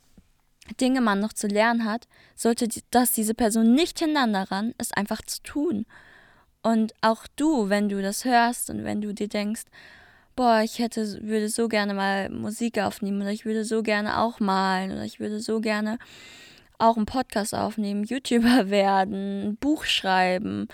Dinge 0.80 1.00
man 1.00 1.20
noch 1.20 1.32
zu 1.32 1.46
lernen 1.46 1.84
hat, 1.84 2.06
sollte 2.36 2.68
das 2.90 3.12
diese 3.12 3.34
Person 3.34 3.74
nicht 3.74 3.98
hindern 3.98 4.32
daran, 4.32 4.74
es 4.78 4.92
einfach 4.92 5.22
zu 5.22 5.42
tun. 5.42 5.86
Und 6.62 6.92
auch 7.00 7.26
du, 7.36 7.68
wenn 7.68 7.88
du 7.88 8.02
das 8.02 8.24
hörst 8.24 8.68
und 8.70 8.84
wenn 8.84 9.00
du 9.00 9.14
dir 9.14 9.28
denkst, 9.28 9.62
boah, 10.36 10.60
ich 10.62 10.78
hätte, 10.78 11.20
würde 11.22 11.48
so 11.48 11.66
gerne 11.66 11.94
mal 11.94 12.28
Musik 12.28 12.78
aufnehmen 12.78 13.22
oder 13.22 13.32
ich 13.32 13.44
würde 13.44 13.64
so 13.64 13.82
gerne 13.82 14.20
auch 14.20 14.38
malen 14.38 14.92
oder 14.92 15.04
ich 15.04 15.18
würde 15.18 15.40
so 15.40 15.60
gerne 15.60 15.98
auch 16.78 16.96
einen 16.96 17.06
Podcast 17.06 17.54
aufnehmen, 17.54 18.04
YouTuber 18.04 18.70
werden, 18.70 19.48
ein 19.48 19.56
Buch 19.56 19.84
schreiben, 19.84 20.68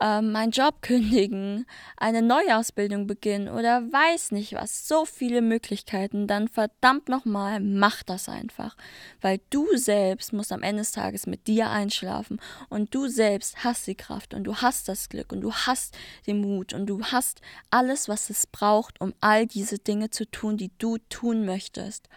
ähm, 0.00 0.32
meinen 0.32 0.50
Job 0.50 0.80
kündigen, 0.80 1.66
eine 1.96 2.22
Neuausbildung 2.22 3.06
beginnen 3.06 3.48
oder 3.48 3.82
weiß 3.92 4.32
nicht 4.32 4.54
was, 4.54 4.88
so 4.88 5.04
viele 5.04 5.42
Möglichkeiten, 5.42 6.26
dann 6.26 6.48
verdammt 6.48 7.08
nochmal, 7.08 7.60
mach 7.60 8.02
das 8.02 8.28
einfach. 8.28 8.76
Weil 9.20 9.40
du 9.50 9.66
selbst 9.76 10.32
musst 10.32 10.52
am 10.52 10.62
Ende 10.62 10.80
des 10.80 10.92
Tages 10.92 11.26
mit 11.26 11.46
dir 11.46 11.70
einschlafen 11.70 12.40
und 12.70 12.94
du 12.94 13.08
selbst 13.08 13.62
hast 13.62 13.86
die 13.86 13.94
Kraft 13.94 14.32
und 14.32 14.44
du 14.44 14.56
hast 14.56 14.88
das 14.88 15.08
Glück 15.08 15.32
und 15.32 15.42
du 15.42 15.52
hast 15.52 15.96
den 16.26 16.40
Mut 16.40 16.72
und 16.72 16.86
du 16.86 17.04
hast 17.04 17.42
alles, 17.70 18.08
was 18.08 18.30
es 18.30 18.46
braucht, 18.46 19.00
um 19.00 19.12
all 19.20 19.46
diese 19.46 19.78
Dinge 19.78 20.10
zu 20.10 20.30
tun, 20.30 20.56
die 20.56 20.70
du 20.78 20.96
tun 21.10 21.44
möchtest. 21.44 22.08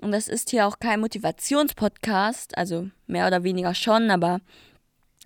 Und 0.00 0.12
das 0.12 0.28
ist 0.28 0.50
hier 0.50 0.66
auch 0.66 0.78
kein 0.78 1.00
Motivationspodcast, 1.00 2.56
also 2.56 2.88
mehr 3.06 3.26
oder 3.26 3.42
weniger 3.42 3.74
schon, 3.74 4.10
aber 4.10 4.40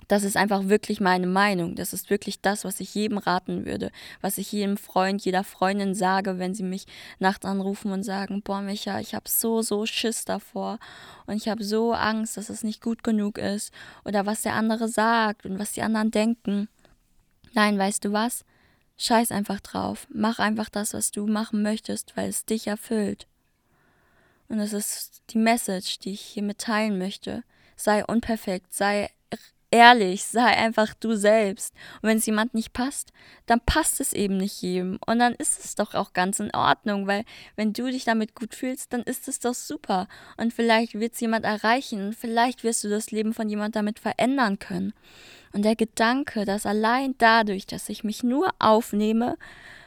das 0.08 0.24
ist 0.24 0.36
einfach 0.36 0.68
wirklich 0.68 1.00
meine 1.00 1.26
Meinung. 1.26 1.74
Das 1.74 1.92
ist 1.92 2.10
wirklich 2.10 2.40
das, 2.40 2.64
was 2.64 2.80
ich 2.80 2.94
jedem 2.94 3.18
raten 3.18 3.64
würde, 3.64 3.90
was 4.20 4.38
ich 4.38 4.50
jedem 4.52 4.76
Freund, 4.76 5.24
jeder 5.24 5.44
Freundin 5.44 5.94
sage, 5.94 6.38
wenn 6.38 6.54
sie 6.54 6.64
mich 6.64 6.86
nachts 7.18 7.46
anrufen 7.46 7.92
und 7.92 8.02
sagen, 8.02 8.42
boah, 8.42 8.60
Micha, 8.60 9.00
ich 9.00 9.14
habe 9.14 9.28
so, 9.28 9.62
so 9.62 9.86
Schiss 9.86 10.24
davor 10.24 10.78
und 11.26 11.36
ich 11.36 11.48
habe 11.48 11.64
so 11.64 11.92
Angst, 11.92 12.36
dass 12.36 12.50
es 12.50 12.64
nicht 12.64 12.82
gut 12.82 13.02
genug 13.04 13.38
ist 13.38 13.72
oder 14.04 14.26
was 14.26 14.42
der 14.42 14.54
andere 14.54 14.88
sagt 14.88 15.46
und 15.46 15.58
was 15.58 15.72
die 15.72 15.82
anderen 15.82 16.10
denken. 16.10 16.68
Nein, 17.54 17.78
weißt 17.78 18.04
du 18.04 18.12
was? 18.12 18.44
Scheiß 18.98 19.32
einfach 19.32 19.60
drauf. 19.60 20.06
Mach 20.12 20.38
einfach 20.38 20.68
das, 20.68 20.94
was 20.94 21.10
du 21.10 21.26
machen 21.26 21.62
möchtest, 21.62 22.16
weil 22.16 22.28
es 22.28 22.44
dich 22.44 22.66
erfüllt. 22.66 23.26
Und 24.52 24.58
das 24.58 24.74
ist 24.74 25.22
die 25.30 25.38
Message, 25.38 25.98
die 26.00 26.12
ich 26.12 26.20
hier 26.20 26.42
mitteilen 26.42 26.98
möchte. 26.98 27.42
Sei 27.74 28.04
unperfekt, 28.04 28.74
sei 28.74 29.08
ehrlich, 29.70 30.24
sei 30.24 30.44
einfach 30.44 30.92
du 30.92 31.16
selbst. 31.16 31.74
Und 32.02 32.10
wenn 32.10 32.18
es 32.18 32.26
jemand 32.26 32.52
nicht 32.52 32.74
passt, 32.74 33.14
dann 33.46 33.60
passt 33.60 33.98
es 33.98 34.12
eben 34.12 34.36
nicht 34.36 34.60
jedem. 34.60 34.98
Und 35.06 35.20
dann 35.20 35.32
ist 35.32 35.64
es 35.64 35.74
doch 35.74 35.94
auch 35.94 36.12
ganz 36.12 36.38
in 36.38 36.54
Ordnung, 36.54 37.06
weil 37.06 37.24
wenn 37.56 37.72
du 37.72 37.86
dich 37.86 38.04
damit 38.04 38.34
gut 38.34 38.54
fühlst, 38.54 38.92
dann 38.92 39.00
ist 39.04 39.26
es 39.26 39.40
doch 39.40 39.54
super. 39.54 40.06
Und 40.36 40.52
vielleicht 40.52 41.00
wird 41.00 41.14
es 41.14 41.20
jemand 41.20 41.46
erreichen 41.46 42.08
und 42.08 42.14
vielleicht 42.14 42.62
wirst 42.62 42.84
du 42.84 42.90
das 42.90 43.10
Leben 43.10 43.32
von 43.32 43.48
jemand 43.48 43.74
damit 43.74 43.98
verändern 43.98 44.58
können. 44.58 44.92
Und 45.54 45.64
der 45.64 45.76
Gedanke, 45.76 46.44
dass 46.44 46.66
allein 46.66 47.14
dadurch, 47.16 47.66
dass 47.66 47.88
ich 47.88 48.04
mich 48.04 48.22
nur 48.22 48.50
aufnehme, 48.58 49.38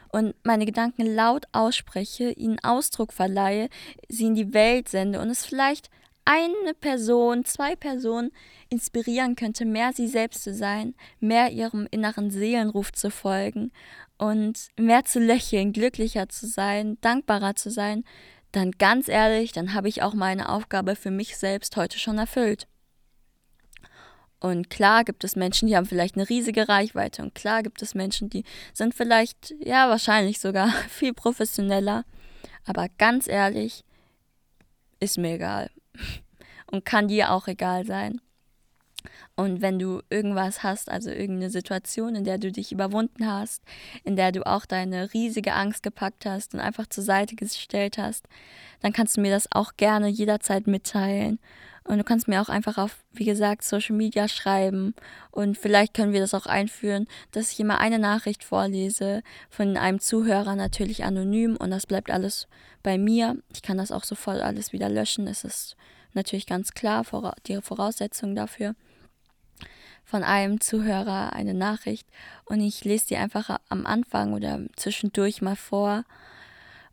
und 0.09 0.35
meine 0.43 0.65
Gedanken 0.65 1.05
laut 1.15 1.45
ausspreche, 1.51 2.31
ihnen 2.31 2.59
Ausdruck 2.63 3.13
verleihe, 3.13 3.69
sie 4.09 4.25
in 4.25 4.35
die 4.35 4.53
Welt 4.53 4.89
sende 4.89 5.19
und 5.19 5.29
es 5.29 5.45
vielleicht 5.45 5.89
eine 6.25 6.73
Person, 6.79 7.45
zwei 7.45 7.75
Personen 7.75 8.31
inspirieren 8.69 9.35
könnte, 9.35 9.63
mehr 9.63 9.93
sie 9.93 10.07
selbst 10.07 10.43
zu 10.43 10.53
sein, 10.53 10.95
mehr 11.19 11.51
ihrem 11.51 11.87
inneren 11.91 12.31
Seelenruf 12.31 12.91
zu 12.91 13.11
folgen 13.11 13.71
und 14.17 14.69
mehr 14.77 15.05
zu 15.05 15.19
lächeln, 15.19 15.71
glücklicher 15.71 16.27
zu 16.29 16.47
sein, 16.47 16.97
dankbarer 17.01 17.55
zu 17.55 17.69
sein, 17.69 18.03
dann 18.51 18.71
ganz 18.71 19.07
ehrlich, 19.07 19.51
dann 19.51 19.73
habe 19.73 19.89
ich 19.89 20.01
auch 20.01 20.13
meine 20.13 20.49
Aufgabe 20.49 20.95
für 20.95 21.11
mich 21.11 21.37
selbst 21.37 21.77
heute 21.77 21.99
schon 21.99 22.17
erfüllt. 22.17 22.67
Und 24.45 24.69
klar 24.69 25.03
gibt 25.03 25.23
es 25.23 25.35
Menschen, 25.35 25.67
die 25.67 25.75
haben 25.75 25.87
vielleicht 25.87 26.17
eine 26.17 26.29
riesige 26.29 26.69
Reichweite 26.69 27.23
und 27.23 27.33
klar 27.33 27.63
gibt 27.63 27.81
es 27.81 27.95
Menschen, 27.95 28.29
die 28.29 28.43
sind 28.73 28.93
vielleicht, 28.93 29.55
ja, 29.59 29.89
wahrscheinlich 29.89 30.39
sogar 30.39 30.67
viel 30.87 31.15
professioneller. 31.15 32.05
Aber 32.63 32.87
ganz 32.99 33.27
ehrlich, 33.27 33.83
ist 34.99 35.17
mir 35.17 35.33
egal 35.33 35.71
und 36.71 36.85
kann 36.85 37.07
dir 37.07 37.31
auch 37.31 37.47
egal 37.47 37.87
sein. 37.87 38.21
Und 39.35 39.63
wenn 39.63 39.79
du 39.79 40.03
irgendwas 40.11 40.61
hast, 40.61 40.91
also 40.91 41.09
irgendeine 41.09 41.49
Situation, 41.49 42.13
in 42.13 42.23
der 42.23 42.37
du 42.37 42.51
dich 42.51 42.71
überwunden 42.71 43.25
hast, 43.25 43.63
in 44.03 44.15
der 44.15 44.31
du 44.31 44.45
auch 44.45 44.67
deine 44.67 45.11
riesige 45.11 45.53
Angst 45.53 45.81
gepackt 45.81 46.27
hast 46.27 46.53
und 46.53 46.59
einfach 46.59 46.85
zur 46.85 47.03
Seite 47.03 47.35
gestellt 47.35 47.97
hast, 47.97 48.27
dann 48.81 48.93
kannst 48.93 49.17
du 49.17 49.21
mir 49.21 49.31
das 49.31 49.51
auch 49.51 49.75
gerne 49.75 50.07
jederzeit 50.07 50.67
mitteilen. 50.67 51.39
Und 51.87 51.99
du 51.99 52.03
kannst 52.03 52.27
mir 52.27 52.41
auch 52.41 52.49
einfach 52.49 52.79
auf, 52.79 52.97
wie 53.11 53.25
gesagt, 53.25 53.63
Social 53.63 53.95
Media 53.95 54.27
schreiben. 54.27 54.95
Und 55.29 55.55
vielleicht 55.55 55.93
können 55.93 56.13
wir 56.13 56.19
das 56.19 56.33
auch 56.33 56.47
einführen, 56.47 57.07
dass 57.31 57.51
ich 57.51 57.59
immer 57.59 57.77
eine 57.77 57.99
Nachricht 57.99 58.43
vorlese 58.43 59.21
von 59.51 59.77
einem 59.77 59.99
Zuhörer, 59.99 60.55
natürlich 60.55 61.03
anonym. 61.03 61.55
Und 61.55 61.69
das 61.69 61.85
bleibt 61.85 62.09
alles 62.09 62.47
bei 62.81 62.97
mir. 62.97 63.37
Ich 63.53 63.61
kann 63.61 63.77
das 63.77 63.91
auch 63.91 64.03
so 64.03 64.15
voll 64.15 64.41
alles 64.41 64.73
wieder 64.73 64.89
löschen. 64.89 65.27
Es 65.27 65.43
ist 65.43 65.75
natürlich 66.13 66.47
ganz 66.47 66.73
klar 66.73 67.05
die 67.45 67.61
Voraussetzung 67.61 68.33
dafür. 68.35 68.73
Von 70.03 70.23
einem 70.23 70.61
Zuhörer 70.61 71.33
eine 71.33 71.53
Nachricht. 71.53 72.07
Und 72.45 72.61
ich 72.61 72.83
lese 72.83 73.07
die 73.07 73.17
einfach 73.17 73.59
am 73.69 73.85
Anfang 73.85 74.33
oder 74.33 74.59
zwischendurch 74.75 75.43
mal 75.43 75.55
vor 75.55 76.03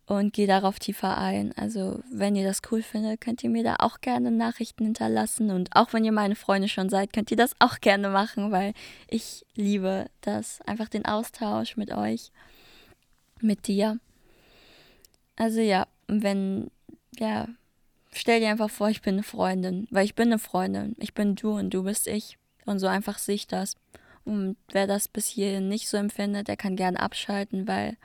und 0.07 0.33
gehe 0.33 0.47
darauf 0.47 0.79
tiefer 0.79 1.17
ein. 1.17 1.57
Also, 1.57 2.01
wenn 2.11 2.35
ihr 2.35 2.47
das 2.47 2.61
cool 2.71 2.83
findet, 2.83 3.21
könnt 3.21 3.43
ihr 3.45 3.51
mir 3.51 3.63
da 3.63 3.77
auch 3.79 4.01
gerne 4.01 4.31
Nachrichten 4.31 4.85
hinterlassen. 4.85 5.51
Und 5.51 5.75
auch 5.77 5.93
wenn 5.93 6.05
ihr 6.05 6.13
meine 6.13 6.35
Freunde 6.35 6.69
schon 6.69 6.89
seid, 6.89 7.13
könnt 7.13 7.31
ihr 7.31 7.37
das 7.37 7.55
auch 7.61 7.81
gerne 7.81 8.09
machen, 8.09 8.51
weil 8.51 8.75
ich 9.09 9.45
liebe 9.55 10.07
das. 10.21 10.61
Einfach 10.63 10.89
den 10.89 11.05
Austausch 11.05 11.77
mit 11.77 11.93
euch, 11.93 12.33
mit 13.41 13.67
dir. 13.69 13.99
Also, 15.37 15.61
ja, 15.61 15.87
wenn, 16.09 16.71
ja, 17.19 17.49
stell 18.13 18.41
dir 18.41 18.51
einfach 18.51 18.71
vor, 18.71 18.91
ich 18.91 19.03
bin 19.03 19.15
eine 19.15 19.23
Freundin, 19.23 19.87
weil 19.91 20.05
ich 20.05 20.15
bin 20.15 20.29
eine 20.29 20.39
Freundin. 20.39 20.97
Ich 20.99 21.15
bin 21.15 21.37
du 21.37 21.53
und 21.53 21.71
du 21.71 21.85
bist 21.85 22.09
ich. 22.09 22.39
Und 22.67 22.81
so 22.81 22.87
einfach 22.87 23.19
sehe 23.19 23.37
ich 23.37 23.47
das. 23.47 23.77
Und 24.25 24.57
wer 24.71 24.87
das 24.87 25.09
bis 25.09 25.27
hierhin 25.27 25.69
nicht 25.69 25.89
so 25.89 25.97
empfindet, 25.97 26.49
der 26.49 26.57
kann 26.57 26.77
gerne 26.77 27.01
abschalten, 27.01 27.67
weil 27.67 27.97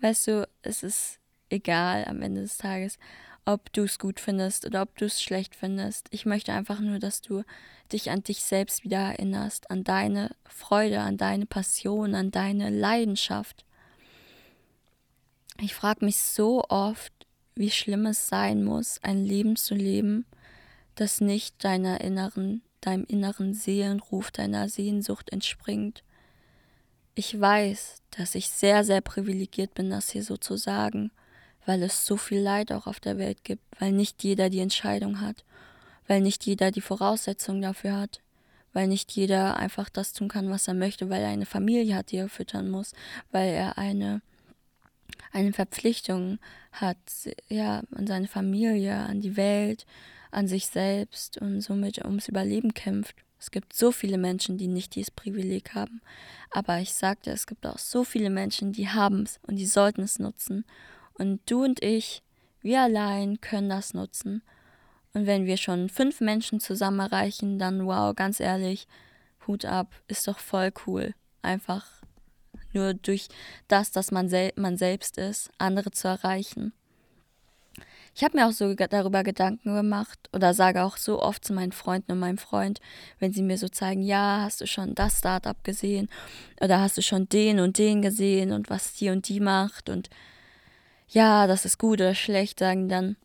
weißt 0.00 0.26
du, 0.28 0.48
es 0.62 0.82
ist 0.82 1.18
egal 1.50 2.04
am 2.06 2.22
Ende 2.22 2.42
des 2.42 2.58
Tages, 2.58 2.98
ob 3.44 3.72
du 3.72 3.84
es 3.84 3.98
gut 3.98 4.20
findest 4.20 4.66
oder 4.66 4.82
ob 4.82 4.96
du 4.98 5.06
es 5.06 5.22
schlecht 5.22 5.54
findest. 5.54 6.08
Ich 6.10 6.26
möchte 6.26 6.52
einfach 6.52 6.80
nur, 6.80 6.98
dass 6.98 7.22
du 7.22 7.44
dich 7.92 8.10
an 8.10 8.22
dich 8.22 8.42
selbst 8.42 8.84
wieder 8.84 8.98
erinnerst, 8.98 9.70
an 9.70 9.84
deine 9.84 10.36
Freude, 10.46 11.00
an 11.00 11.16
deine 11.16 11.46
Passion, 11.46 12.14
an 12.14 12.30
deine 12.30 12.68
Leidenschaft. 12.68 13.64
Ich 15.60 15.74
frage 15.74 16.04
mich 16.04 16.18
so 16.18 16.62
oft, 16.68 17.12
wie 17.54 17.70
schlimm 17.70 18.06
es 18.06 18.28
sein 18.28 18.64
muss, 18.64 19.02
ein 19.02 19.24
Leben 19.24 19.56
zu 19.56 19.74
leben, 19.74 20.26
das 20.94 21.20
nicht 21.20 21.64
deiner 21.64 22.02
inneren, 22.02 22.62
deinem 22.82 23.04
inneren 23.04 23.54
Seelenruf, 23.54 24.30
deiner 24.30 24.68
Sehnsucht 24.68 25.30
entspringt 25.30 26.04
ich 27.18 27.38
weiß, 27.40 28.02
dass 28.12 28.36
ich 28.36 28.48
sehr, 28.48 28.84
sehr 28.84 29.00
privilegiert 29.00 29.74
bin, 29.74 29.90
das 29.90 30.10
hier 30.10 30.22
so 30.22 30.36
zu 30.36 30.56
sagen, 30.56 31.10
weil 31.66 31.82
es 31.82 32.06
so 32.06 32.16
viel 32.16 32.38
Leid 32.38 32.70
auch 32.70 32.86
auf 32.86 33.00
der 33.00 33.18
Welt 33.18 33.42
gibt, 33.42 33.62
weil 33.80 33.90
nicht 33.90 34.22
jeder 34.22 34.50
die 34.50 34.60
Entscheidung 34.60 35.20
hat, 35.20 35.44
weil 36.06 36.20
nicht 36.20 36.46
jeder 36.46 36.70
die 36.70 36.80
Voraussetzungen 36.80 37.60
dafür 37.60 37.96
hat, 37.96 38.20
weil 38.72 38.86
nicht 38.86 39.10
jeder 39.10 39.56
einfach 39.56 39.88
das 39.88 40.12
tun 40.12 40.28
kann, 40.28 40.48
was 40.48 40.68
er 40.68 40.74
möchte, 40.74 41.10
weil 41.10 41.22
er 41.22 41.30
eine 41.30 41.44
Familie 41.44 41.96
hat, 41.96 42.12
die 42.12 42.18
er 42.18 42.28
füttern 42.28 42.70
muss, 42.70 42.92
weil 43.32 43.48
er 43.48 43.78
eine, 43.78 44.22
eine 45.32 45.52
Verpflichtung 45.52 46.38
hat, 46.70 46.98
ja, 47.48 47.82
an 47.96 48.06
seine 48.06 48.28
Familie, 48.28 48.94
an 48.94 49.20
die 49.20 49.36
Welt, 49.36 49.86
an 50.30 50.46
sich 50.46 50.68
selbst 50.68 51.38
und 51.38 51.62
somit 51.62 51.98
ums 52.04 52.28
Überleben 52.28 52.74
kämpft. 52.74 53.16
Es 53.38 53.50
gibt 53.50 53.72
so 53.72 53.92
viele 53.92 54.18
Menschen, 54.18 54.58
die 54.58 54.66
nicht 54.66 54.94
dieses 54.94 55.10
Privileg 55.10 55.74
haben. 55.74 56.00
Aber 56.50 56.78
ich 56.78 56.92
sagte, 56.92 57.30
es 57.30 57.46
gibt 57.46 57.66
auch 57.66 57.78
so 57.78 58.04
viele 58.04 58.30
Menschen, 58.30 58.72
die 58.72 58.88
haben 58.88 59.22
es 59.22 59.38
und 59.46 59.56
die 59.56 59.66
sollten 59.66 60.02
es 60.02 60.18
nutzen. 60.18 60.64
Und 61.14 61.40
du 61.50 61.64
und 61.64 61.82
ich, 61.82 62.22
wir 62.62 62.80
allein 62.82 63.40
können 63.40 63.68
das 63.68 63.94
nutzen. 63.94 64.42
Und 65.14 65.26
wenn 65.26 65.46
wir 65.46 65.56
schon 65.56 65.88
fünf 65.88 66.20
Menschen 66.20 66.60
zusammen 66.60 67.00
erreichen, 67.00 67.58
dann 67.58 67.86
wow, 67.86 68.14
ganz 68.14 68.40
ehrlich, 68.40 68.86
Hut 69.46 69.64
ab, 69.64 69.94
ist 70.06 70.28
doch 70.28 70.38
voll 70.38 70.72
cool. 70.86 71.14
Einfach 71.42 71.86
nur 72.72 72.94
durch 72.94 73.28
das, 73.68 73.90
dass 73.90 74.10
man, 74.10 74.28
sel 74.28 74.52
man 74.56 74.76
selbst 74.76 75.16
ist, 75.16 75.50
andere 75.58 75.90
zu 75.90 76.08
erreichen. 76.08 76.72
Ich 78.18 78.24
habe 78.24 78.36
mir 78.36 78.48
auch 78.48 78.52
so 78.52 78.74
darüber 78.74 79.22
Gedanken 79.22 79.76
gemacht 79.76 80.18
oder 80.32 80.52
sage 80.52 80.82
auch 80.82 80.96
so 80.96 81.22
oft 81.22 81.44
zu 81.44 81.52
meinen 81.52 81.70
Freunden 81.70 82.10
und 82.10 82.18
meinem 82.18 82.36
Freund, 82.36 82.80
wenn 83.20 83.32
sie 83.32 83.42
mir 83.42 83.56
so 83.56 83.68
zeigen, 83.68 84.02
ja, 84.02 84.40
hast 84.42 84.60
du 84.60 84.66
schon 84.66 84.96
das 84.96 85.20
Startup 85.20 85.62
gesehen 85.62 86.08
oder 86.60 86.80
hast 86.80 86.98
du 86.98 87.02
schon 87.02 87.28
den 87.28 87.60
und 87.60 87.78
den 87.78 88.02
gesehen 88.02 88.50
und 88.50 88.70
was 88.70 88.94
die 88.94 89.10
und 89.10 89.28
die 89.28 89.38
macht 89.38 89.88
und 89.88 90.10
ja, 91.06 91.46
das 91.46 91.64
ist 91.64 91.78
gut 91.78 92.00
oder 92.00 92.16
schlecht, 92.16 92.58
sagen 92.58 92.88
dann. 92.88 93.16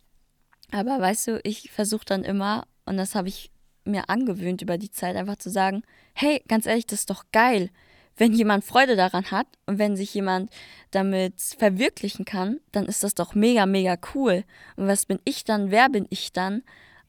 Aber 0.71 0.99
weißt 1.01 1.27
du, 1.27 1.41
ich 1.43 1.71
versuche 1.71 2.05
dann 2.05 2.23
immer, 2.23 2.67
und 2.85 2.97
das 2.97 3.15
habe 3.15 3.29
ich 3.29 3.49
mir 3.85 4.11
angewöhnt 4.11 4.61
über 4.61 4.77
die 4.77 4.91
Zeit, 4.91 5.15
einfach 5.15 5.37
zu 5.37 5.49
sagen, 5.49 5.81
hey, 6.13 6.43
ganz 6.47 6.67
ehrlich, 6.67 6.85
das 6.85 6.99
ist 6.99 7.09
doch 7.09 7.25
geil 7.31 7.71
wenn 8.17 8.33
jemand 8.33 8.63
Freude 8.63 8.95
daran 8.95 9.31
hat 9.31 9.47
und 9.65 9.79
wenn 9.79 9.95
sich 9.95 10.13
jemand 10.13 10.51
damit 10.95 11.41
verwirklichen 11.41 12.25
kann, 12.25 12.59
dann 12.71 12.85
ist 12.85 13.03
das 13.03 13.15
doch 13.15 13.35
mega, 13.35 13.65
mega 13.65 13.97
cool. 14.13 14.43
Und 14.75 14.87
was 14.87 15.05
bin 15.05 15.19
ich 15.25 15.43
dann? 15.43 15.71
Wer 15.71 15.89
bin 15.89 16.07
ich 16.09 16.31
dann? 16.33 16.63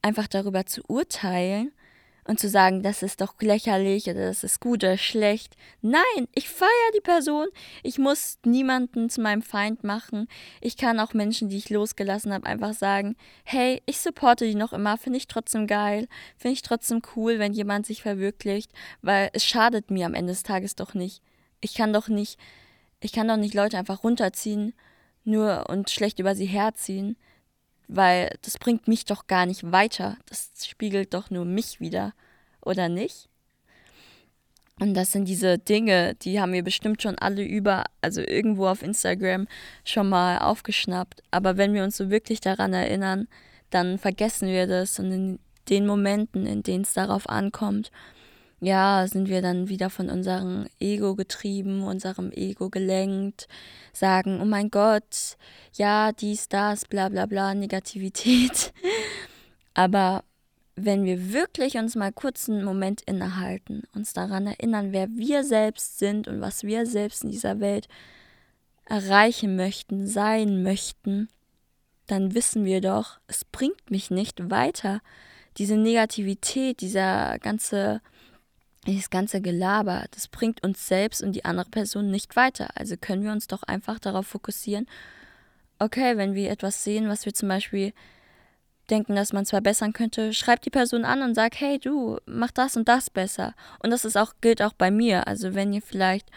einfach 0.05 0.27
darüber 0.27 0.67
zu 0.67 0.83
urteilen 0.87 1.71
und 2.27 2.39
zu 2.39 2.47
sagen, 2.47 2.83
das 2.83 3.01
ist 3.01 3.21
doch 3.21 3.33
lächerlich 3.41 4.05
oder 4.05 4.27
das 4.27 4.43
ist 4.43 4.59
gut 4.59 4.83
oder 4.83 4.97
schlecht. 4.97 5.55
Nein, 5.81 6.27
ich 6.35 6.47
feiere 6.47 6.91
die 6.95 7.01
Person. 7.01 7.47
Ich 7.81 7.97
muss 7.97 8.37
niemanden 8.45 9.09
zu 9.09 9.21
meinem 9.21 9.41
Feind 9.41 9.83
machen. 9.83 10.27
Ich 10.61 10.77
kann 10.77 10.99
auch 10.99 11.15
Menschen, 11.15 11.49
die 11.49 11.57
ich 11.57 11.71
losgelassen 11.71 12.33
habe, 12.33 12.45
einfach 12.45 12.73
sagen, 12.73 13.15
hey, 13.43 13.81
ich 13.87 13.99
supporte 13.99 14.45
die 14.45 14.55
noch 14.55 14.73
immer, 14.73 14.97
finde 14.97 15.17
ich 15.17 15.27
trotzdem 15.27 15.65
geil, 15.65 16.07
finde 16.37 16.53
ich 16.53 16.61
trotzdem 16.61 17.01
cool, 17.15 17.39
wenn 17.39 17.53
jemand 17.53 17.87
sich 17.87 18.03
verwirklicht, 18.03 18.71
weil 19.01 19.31
es 19.33 19.43
schadet 19.43 19.89
mir 19.89 20.05
am 20.05 20.13
Ende 20.13 20.33
des 20.33 20.43
Tages 20.43 20.75
doch 20.75 20.93
nicht. 20.93 21.23
Ich 21.61 21.73
kann 21.73 21.93
doch 21.93 22.09
nicht, 22.09 22.39
ich 22.99 23.11
kann 23.11 23.27
doch 23.27 23.37
nicht 23.37 23.53
Leute 23.53 23.77
einfach 23.77 24.03
runterziehen, 24.03 24.73
nur 25.23 25.69
und 25.69 25.89
schlecht 25.89 26.19
über 26.19 26.35
sie 26.35 26.45
herziehen 26.45 27.17
weil 27.87 28.35
das 28.41 28.57
bringt 28.57 28.87
mich 28.87 29.05
doch 29.05 29.27
gar 29.27 29.45
nicht 29.45 29.71
weiter. 29.71 30.17
Das 30.27 30.51
spiegelt 30.67 31.13
doch 31.13 31.29
nur 31.29 31.45
mich 31.45 31.79
wieder, 31.79 32.13
oder 32.61 32.89
nicht? 32.89 33.29
Und 34.79 34.93
das 34.93 35.13
sind 35.13 35.27
diese 35.27 35.57
Dinge, 35.57 36.15
die 36.15 36.41
haben 36.41 36.51
wir 36.51 36.63
bestimmt 36.63 37.01
schon 37.01 37.17
alle 37.17 37.43
über, 37.43 37.85
also 38.01 38.21
irgendwo 38.21 38.67
auf 38.67 38.81
Instagram 38.81 39.47
schon 39.85 40.09
mal 40.09 40.39
aufgeschnappt. 40.39 41.23
Aber 41.31 41.55
wenn 41.55 41.73
wir 41.73 41.83
uns 41.83 41.95
so 41.95 42.09
wirklich 42.09 42.41
daran 42.41 42.73
erinnern, 42.73 43.27
dann 43.69 43.97
vergessen 43.97 44.49
wir 44.49 44.67
das 44.67 44.99
und 44.99 45.11
in 45.11 45.39
den 45.69 45.87
Momenten, 45.87 46.45
in 46.45 46.61
denen 46.61 46.83
es 46.83 46.93
darauf 46.93 47.29
ankommt, 47.29 47.89
ja, 48.59 49.05
sind 49.07 49.29
wir 49.29 49.41
dann 49.41 49.69
wieder 49.69 49.89
von 49.89 50.09
unserem 50.09 50.67
Ego 50.79 51.15
getrieben, 51.15 51.83
unserem 51.83 52.31
Ego 52.31 52.69
gelenkt, 52.69 53.47
sagen, 53.93 54.39
oh 54.41 54.45
mein 54.45 54.69
Gott, 54.69 55.37
ja, 55.73 56.11
dies, 56.11 56.47
das, 56.47 56.85
bla 56.85 57.09
bla 57.09 57.25
bla, 57.25 57.53
Negativität. 57.53 58.73
Aber 59.73 60.23
wenn 60.75 61.05
wir 61.05 61.33
wirklich 61.33 61.77
uns 61.77 61.95
mal 61.95 62.11
kurz 62.11 62.49
einen 62.49 62.63
Moment 62.63 63.01
innehalten, 63.01 63.83
uns 63.93 64.13
daran 64.13 64.47
erinnern, 64.47 64.91
wer 64.91 65.09
wir 65.09 65.43
selbst 65.43 65.99
sind 65.99 66.27
und 66.27 66.41
was 66.41 66.63
wir 66.63 66.85
selbst 66.85 67.23
in 67.23 67.31
dieser 67.31 67.59
Welt 67.59 67.87
erreichen 68.85 69.55
möchten, 69.55 70.07
sein 70.07 70.63
möchten, 70.63 71.29
dann 72.07 72.35
wissen 72.35 72.65
wir 72.65 72.81
doch, 72.81 73.19
es 73.27 73.45
bringt 73.45 73.89
mich 73.89 74.11
nicht 74.11 74.49
weiter. 74.49 75.01
Diese 75.57 75.77
Negativität, 75.77 76.81
dieser 76.81 77.39
ganze 77.39 78.01
dieses 78.87 79.09
ganze 79.09 79.41
Gelaber, 79.41 80.05
das 80.11 80.27
bringt 80.27 80.63
uns 80.63 80.87
selbst 80.87 81.23
und 81.23 81.33
die 81.33 81.45
andere 81.45 81.69
Person 81.69 82.11
nicht 82.11 82.35
weiter. 82.35 82.69
Also 82.75 82.95
können 82.97 83.23
wir 83.23 83.31
uns 83.31 83.47
doch 83.47 83.63
einfach 83.63 83.99
darauf 83.99 84.27
fokussieren, 84.27 84.87
okay, 85.79 86.17
wenn 86.17 86.35
wir 86.35 86.51
etwas 86.51 86.83
sehen, 86.83 87.09
was 87.09 87.25
wir 87.25 87.33
zum 87.33 87.49
Beispiel 87.49 87.93
denken, 88.89 89.15
dass 89.15 89.33
man 89.33 89.43
es 89.43 89.49
verbessern 89.49 89.93
könnte, 89.93 90.33
schreibt 90.33 90.65
die 90.65 90.69
Person 90.69 91.05
an 91.05 91.21
und 91.21 91.35
sagt, 91.35 91.59
hey 91.59 91.79
du, 91.79 92.17
mach 92.25 92.51
das 92.51 92.77
und 92.77 92.87
das 92.87 93.09
besser. 93.09 93.55
Und 93.79 93.89
das 93.89 94.05
ist 94.05 94.17
auch, 94.17 94.33
gilt 94.41 94.61
auch 94.61 94.73
bei 94.73 94.91
mir. 94.91 95.27
Also 95.27 95.55
wenn 95.55 95.73
ihr 95.73 95.81
vielleicht, 95.81 96.29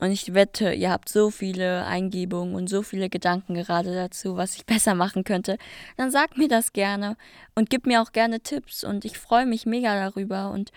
und 0.00 0.10
ich 0.10 0.32
wette, 0.32 0.72
ihr 0.72 0.90
habt 0.90 1.10
so 1.10 1.30
viele 1.30 1.84
Eingebungen 1.84 2.54
und 2.54 2.68
so 2.68 2.82
viele 2.82 3.10
Gedanken 3.10 3.54
gerade 3.54 3.94
dazu, 3.94 4.36
was 4.36 4.56
ich 4.56 4.64
besser 4.66 4.94
machen 4.94 5.24
könnte, 5.24 5.58
dann 5.96 6.10
sagt 6.10 6.38
mir 6.38 6.48
das 6.48 6.72
gerne 6.72 7.16
und 7.54 7.68
gib 7.70 7.86
mir 7.86 8.00
auch 8.00 8.12
gerne 8.12 8.40
Tipps 8.40 8.82
und 8.82 9.04
ich 9.04 9.18
freue 9.18 9.46
mich 9.46 9.66
mega 9.66 9.94
darüber 9.94 10.50
und 10.50 10.72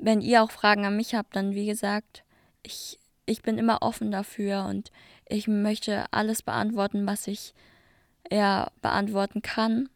wenn 0.00 0.20
ihr 0.20 0.42
auch 0.42 0.50
Fragen 0.50 0.84
an 0.84 0.96
mich 0.96 1.14
habt, 1.14 1.36
dann 1.36 1.54
wie 1.54 1.66
gesagt, 1.66 2.24
ich, 2.62 2.98
ich 3.26 3.42
bin 3.42 3.58
immer 3.58 3.82
offen 3.82 4.10
dafür 4.10 4.66
und 4.68 4.90
ich 5.28 5.48
möchte 5.48 6.06
alles 6.12 6.42
beantworten, 6.42 7.06
was 7.06 7.26
ich 7.26 7.54
ja 8.30 8.70
beantworten 8.82 9.42
kann. 9.42 9.88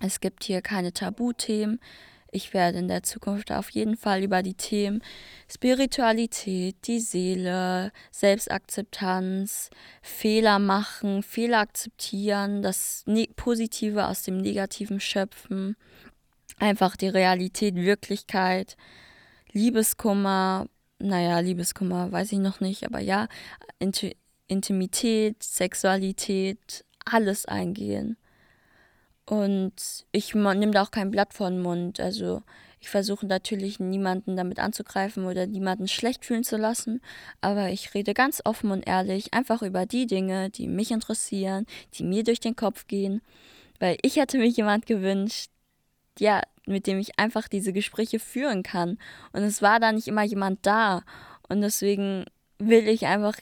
Es 0.00 0.20
gibt 0.20 0.44
hier 0.44 0.62
keine 0.62 0.92
Tabuthemen. 0.92 1.80
Ich 2.30 2.52
werde 2.52 2.78
in 2.78 2.88
der 2.88 3.02
Zukunft 3.02 3.50
auf 3.50 3.70
jeden 3.70 3.96
Fall 3.96 4.22
über 4.22 4.42
die 4.42 4.54
Themen 4.54 5.02
Spiritualität, 5.50 6.76
die 6.86 7.00
Seele, 7.00 7.90
Selbstakzeptanz, 8.10 9.70
Fehler 10.02 10.58
machen, 10.58 11.22
Fehler 11.22 11.60
akzeptieren, 11.60 12.60
das 12.60 13.02
ne-, 13.06 13.30
Positive 13.34 14.06
aus 14.06 14.24
dem 14.24 14.38
Negativen 14.38 15.00
schöpfen, 15.00 15.76
einfach 16.58 16.96
die 16.96 17.08
Realität, 17.08 17.76
Wirklichkeit, 17.76 18.76
Liebeskummer, 19.58 20.66
naja, 21.00 21.40
Liebeskummer 21.40 22.12
weiß 22.12 22.32
ich 22.32 22.38
noch 22.38 22.60
nicht, 22.60 22.84
aber 22.84 23.00
ja, 23.00 23.28
Inti 23.78 24.16
Intimität, 24.46 25.42
Sexualität, 25.42 26.84
alles 27.04 27.44
eingehen. 27.44 28.16
Und 29.26 30.06
ich 30.10 30.34
nehme 30.34 30.70
da 30.70 30.82
auch 30.82 30.90
kein 30.90 31.10
Blatt 31.10 31.34
vor 31.34 31.50
den 31.50 31.60
Mund. 31.60 32.00
Also 32.00 32.42
ich 32.80 32.88
versuche 32.88 33.26
natürlich 33.26 33.78
niemanden 33.78 34.36
damit 34.36 34.58
anzugreifen 34.58 35.26
oder 35.26 35.46
niemanden 35.46 35.86
schlecht 35.86 36.24
fühlen 36.24 36.44
zu 36.44 36.56
lassen, 36.56 37.02
aber 37.40 37.68
ich 37.68 37.92
rede 37.92 38.14
ganz 38.14 38.40
offen 38.44 38.70
und 38.70 38.86
ehrlich 38.86 39.34
einfach 39.34 39.62
über 39.62 39.84
die 39.84 40.06
Dinge, 40.06 40.48
die 40.48 40.68
mich 40.68 40.92
interessieren, 40.92 41.66
die 41.94 42.04
mir 42.04 42.24
durch 42.24 42.40
den 42.40 42.56
Kopf 42.56 42.86
gehen, 42.86 43.20
weil 43.80 43.98
ich 44.02 44.16
hätte 44.16 44.38
mir 44.38 44.46
jemand 44.46 44.86
gewünscht, 44.86 45.50
ja, 46.18 46.42
mit 46.68 46.86
dem 46.86 46.98
ich 46.98 47.18
einfach 47.18 47.48
diese 47.48 47.72
Gespräche 47.72 48.18
führen 48.18 48.62
kann. 48.62 48.98
Und 49.32 49.42
es 49.42 49.62
war 49.62 49.80
da 49.80 49.92
nicht 49.92 50.08
immer 50.08 50.22
jemand 50.22 50.64
da. 50.66 51.02
Und 51.48 51.60
deswegen 51.60 52.24
will 52.58 52.88
ich 52.88 53.06
einfach 53.06 53.36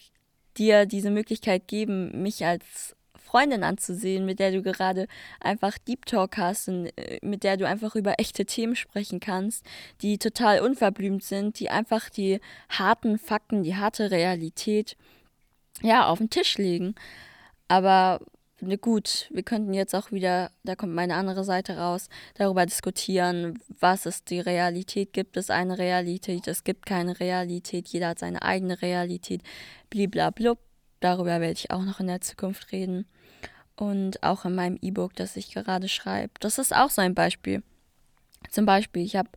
dir 0.57 0.87
diese 0.87 1.11
Möglichkeit 1.11 1.69
geben, 1.69 2.23
mich 2.23 2.45
als 2.45 2.97
Freundin 3.27 3.65
anzusehen, 3.65 4.25
mit 4.25 4.39
der 4.39 4.53
du 4.53 4.63
gerade 4.63 5.09
einfach 5.41 5.77
Deep 5.79 6.07
Talk 6.07 6.39
hast 6.39 6.69
und 6.69 6.87
äh, 6.97 7.19
mit 7.23 7.43
der 7.43 7.57
du 7.57 7.67
einfach 7.67 7.97
über 7.97 8.15
echte 8.19 8.47
Themen 8.47 8.77
sprechen 8.77 9.21
kannst, 9.21 9.67
die 10.01 10.19
total 10.19 10.61
unverblümt 10.61 11.25
sind, 11.25 11.59
die 11.59 11.69
einfach 11.69 12.09
die 12.09 12.41
harten 12.69 13.19
Fakten, 13.19 13.65
die 13.65 13.77
harte 13.77 14.11
Realität 14.11 14.97
ja 15.83 16.07
auf 16.07 16.19
den 16.19 16.31
Tisch 16.31 16.57
legen. 16.57 16.95
Aber 17.69 18.21
Ne, 18.61 18.79
gut, 18.79 19.29
wir 19.31 19.43
könnten 19.43 19.75
jetzt 19.75 19.95
auch 19.95 20.13
wieder, 20.13 20.51
da 20.65 20.77
kommt 20.77 20.95
meine 20.95 21.17
andere 21.17 21.45
Seite 21.45 21.77
raus, 21.77 22.09
darüber 22.35 22.65
diskutieren, 22.65 23.59
was 23.69 24.07
es 24.07 24.25
die 24.25 24.41
Realität 24.41 25.13
gibt. 25.13 25.37
Es 25.37 25.51
eine 25.51 25.77
Realität, 25.77 26.49
es 26.49 26.65
gibt 26.65 26.87
keine 26.87 27.21
Realität, 27.21 27.89
jeder 27.89 28.09
hat 28.09 28.19
seine 28.19 28.41
eigene 28.41 28.81
Realität, 28.81 29.43
bliblablub. 29.91 30.59
Darüber 31.01 31.41
werde 31.41 31.53
ich 31.53 31.71
auch 31.71 31.83
noch 31.83 32.01
in 32.01 32.07
der 32.07 32.23
Zukunft 32.23 32.73
reden. 32.73 33.07
Und 33.77 34.23
auch 34.23 34.47
in 34.47 34.55
meinem 34.55 34.79
E-Book, 34.81 35.15
das 35.15 35.37
ich 35.37 35.53
gerade 35.53 35.89
schreibe. 35.89 36.33
Das 36.41 36.57
ist 36.59 36.75
auch 36.75 36.89
so 36.89 37.03
ein 37.03 37.15
Beispiel. 37.15 37.63
Zum 38.51 38.65
Beispiel, 38.65 39.03
ich 39.03 39.17
habe 39.17 39.29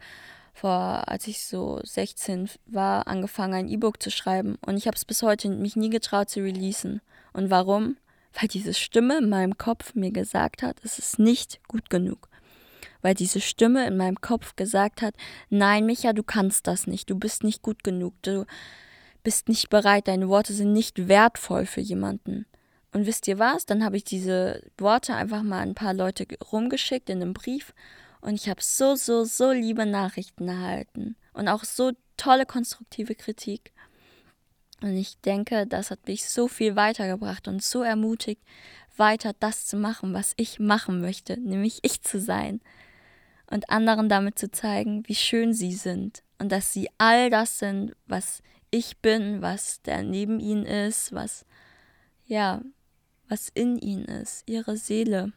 vor, 0.54 1.10
als 1.10 1.28
ich 1.28 1.46
so 1.46 1.82
16 1.84 2.50
war, 2.68 3.08
angefangen, 3.08 3.54
ein 3.54 3.68
E-Book 3.68 4.02
zu 4.02 4.12
schreiben. 4.12 4.58
Und 4.66 4.78
ich 4.78 4.88
habe 4.88 4.96
es 4.96 5.04
bis 5.04 5.24
heute 5.24 5.50
mich 5.50 5.76
nie 5.76 5.90
getraut 5.90 6.30
zu 6.30 6.40
releasen. 6.40 7.02
Und 7.34 7.50
warum? 7.50 7.98
Weil 8.34 8.48
diese 8.48 8.74
Stimme 8.74 9.18
in 9.18 9.30
meinem 9.30 9.58
Kopf 9.58 9.96
mir 9.96 10.12
gesagt 10.12 10.64
hat, 10.64 10.78
es 10.84 11.00
ist 11.00 11.20
nicht 11.20 11.60
gut 11.68 11.90
genug. 11.90 12.30
Weil 13.02 13.16
diese 13.16 13.40
Stimme 13.42 13.88
in 13.88 13.98
meinem 13.98 14.20
Kopf 14.20 14.56
gesagt 14.56 15.02
hat, 15.02 15.16
nein, 15.50 15.86
Micha, 15.86 16.14
du 16.14 16.24
kannst 16.24 16.68
das 16.68 16.86
nicht, 16.86 17.10
du 17.10 17.16
bist 17.18 17.44
nicht 17.44 17.62
gut 17.62 17.84
genug, 17.84 18.14
du 18.22 18.46
bist 19.24 19.50
nicht 19.50 19.70
bereit, 19.70 20.08
deine 20.08 20.30
Worte 20.30 20.54
sind 20.54 20.74
nicht 20.74 21.08
wertvoll 21.08 21.66
für 21.66 21.82
jemanden. 21.82 22.46
Und 22.92 23.06
wisst 23.06 23.28
ihr 23.28 23.40
was? 23.40 23.66
Dann 23.66 23.84
habe 23.84 23.98
ich 23.98 24.04
diese 24.04 24.64
Worte 24.78 25.14
einfach 25.14 25.44
mal 25.44 25.60
ein 25.60 25.76
paar 25.76 25.94
Leute 25.94 26.26
rumgeschickt 26.52 27.10
in 27.10 27.22
einem 27.22 27.34
Brief 27.34 27.74
und 28.22 28.34
ich 28.34 28.50
habe 28.50 28.62
so, 28.62 28.96
so, 28.96 29.24
so 29.24 29.52
liebe 29.52 29.86
Nachrichten 29.86 30.48
erhalten 30.48 31.16
und 31.34 31.48
auch 31.48 31.64
so 31.64 31.92
tolle 32.18 32.46
konstruktive 32.46 33.16
Kritik. 33.16 33.72
Und 34.82 34.96
ich 34.96 35.20
denke, 35.22 35.68
das 35.68 35.92
hat 35.92 36.08
mich 36.08 36.26
so 36.30 36.48
viel 36.48 36.76
weitergebracht 36.76 37.48
und 37.48 37.62
so 37.62 37.82
ermutigt, 37.82 38.42
weiter 38.96 39.34
das 39.40 39.66
zu 39.66 39.78
machen, 39.78 40.14
was 40.14 40.34
ich 40.38 40.60
machen 40.60 41.02
möchte, 41.02 41.38
nämlich 41.38 41.80
ich 41.82 42.02
zu 42.02 42.20
sein. 42.20 42.62
Und 43.48 43.70
anderen 43.70 44.10
damit 44.10 44.38
zu 44.38 44.52
zeigen, 44.52 45.04
wie 45.08 45.16
schön 45.16 45.54
sie 45.54 45.74
sind 45.74 46.24
und 46.38 46.52
dass 46.52 46.72
sie 46.72 46.90
all 46.98 47.30
das 47.30 47.60
sind, 47.60 47.96
was 48.06 48.42
ich 48.72 49.00
bin, 49.00 49.42
was 49.42 49.82
der 49.82 50.04
neben 50.04 50.40
ihnen 50.40 50.66
ist, 50.66 51.12
was, 51.14 51.46
ja, 52.26 52.62
was 53.28 53.50
in 53.50 53.78
ihnen 53.78 54.06
ist, 54.06 54.44
ihre 54.48 54.78
Seele. 54.78 55.34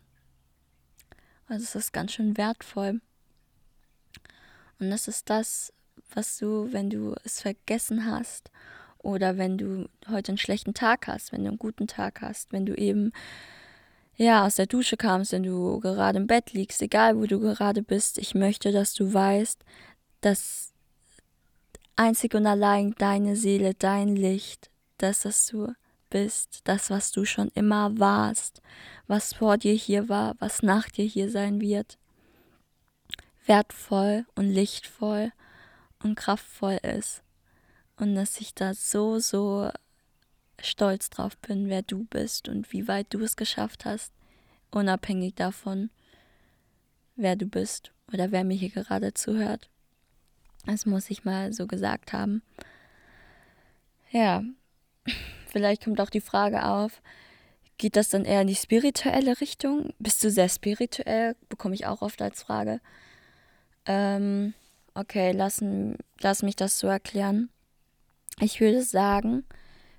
Also 1.49 1.65
es 1.65 1.75
ist 1.75 1.93
ganz 1.93 2.13
schön 2.13 2.37
wertvoll. 2.37 3.01
Und 4.79 4.91
das 4.91 5.09
ist 5.09 5.31
das, 5.31 5.73
was 6.15 6.37
du, 6.37 6.71
wenn 6.73 6.91
du 6.91 7.15
es 7.25 7.41
vergessen 7.41 8.07
hast 8.07 8.51
oder 9.03 9.39
wenn 9.39 9.59
du 9.59 9.89
heute 10.09 10.31
einen 10.33 10.39
schlechten 10.39 10.75
Tag 10.75 11.07
hast, 11.07 11.33
wenn 11.33 11.43
du 11.43 11.49
einen 11.49 11.59
guten 11.59 11.87
Tag 11.87 12.23
hast, 12.23 12.53
wenn 12.53 12.67
du 12.67 12.75
eben 12.75 13.13
ja 14.17 14.47
aus 14.47 14.57
der 14.57 14.67
Dusche 14.67 14.97
kamst, 14.97 15.33
wenn 15.33 15.43
du 15.43 15.81
gerade 15.81 16.19
im 16.19 16.27
Bett 16.27 16.53
liegst, 16.53 16.83
egal 16.83 17.17
wo 17.17 17.27
du 17.27 17.41
gerade 17.41 17.83
bist, 17.83 18.19
ich 18.19 18.35
möchte, 18.35 18.73
dass 18.73 18.95
du 18.95 19.13
weißt, 19.13 19.65
dass 20.21 20.73
einzig 21.97 22.35
und 22.35 22.47
allein 22.47 22.95
deine 22.99 23.37
Seele, 23.37 23.75
dein 23.75 24.17
Licht, 24.17 24.71
das, 24.99 25.25
was 25.25 25.47
du 25.47 25.75
bist, 26.11 26.61
das, 26.65 26.91
was 26.91 27.11
du 27.11 27.25
schon 27.25 27.49
immer 27.55 27.99
warst, 27.99 28.63
was 29.07 29.33
vor 29.35 29.57
dir 29.59 29.75
hier 29.75 30.09
war, 30.09 30.35
was 30.39 30.63
nach 30.63 30.89
dir 30.89 31.07
hier 31.07 31.31
sein 31.31 31.61
wird. 31.61 31.99
wertvoll 33.47 34.25
und 34.37 34.49
lichtvoll 34.49 35.33
und 36.03 36.15
kraftvoll 36.15 36.79
ist. 36.83 37.23
Und 37.97 38.15
dass 38.15 38.41
ich 38.41 38.55
da 38.55 38.75
so, 38.75 39.19
so 39.19 39.71
stolz 40.61 41.11
drauf 41.11 41.37
bin, 41.39 41.69
wer 41.69 41.83
du 41.83 42.05
bist 42.05 42.49
und 42.49 42.73
wie 42.73 42.89
weit 42.89 43.07
du 43.11 43.21
es 43.21 43.37
geschafft 43.37 43.85
hast, 43.85 44.13
unabhängig 44.71 45.35
davon, 45.35 45.91
wer 47.17 47.37
du 47.37 47.47
bist 47.47 47.93
oder 48.13 48.31
wer 48.31 48.45
mir 48.45 48.57
hier 48.57 48.71
gerade 48.71 49.15
zuhört. 49.15 49.69
Das 50.67 50.87
muss 50.87 51.11
ich 51.11 51.25
mal 51.25 51.53
so 51.53 51.67
gesagt 51.67 52.13
haben. 52.13 52.43
Ja, 54.11 54.43
vielleicht 55.47 55.85
kommt 55.85 56.01
auch 56.01 56.11
die 56.11 56.21
Frage 56.21 56.65
auf, 56.67 57.03
geht 57.79 57.97
das 57.97 58.11
dann 58.11 58.25
eher 58.25 58.43
in 58.43 58.47
die 58.47 58.55
spirituelle 58.55 59.41
Richtung? 59.41 59.93
Bist 59.99 60.23
du 60.23 60.31
sehr 60.31 60.49
spirituell? 60.49 61.35
Bekomme 61.49 61.75
ich 61.75 61.87
auch 61.87 62.03
oft 62.03 62.23
als 62.23 62.43
Frage. 62.43 62.81
Ähm, 63.87 64.55
okay, 64.95 65.33
lass, 65.33 65.65
lass 66.21 66.43
mich 66.43 66.55
das 66.55 66.79
so 66.79 66.87
erklären. 66.87 67.49
Ich 68.43 68.61
würde 68.61 68.83
sagen, 68.83 69.45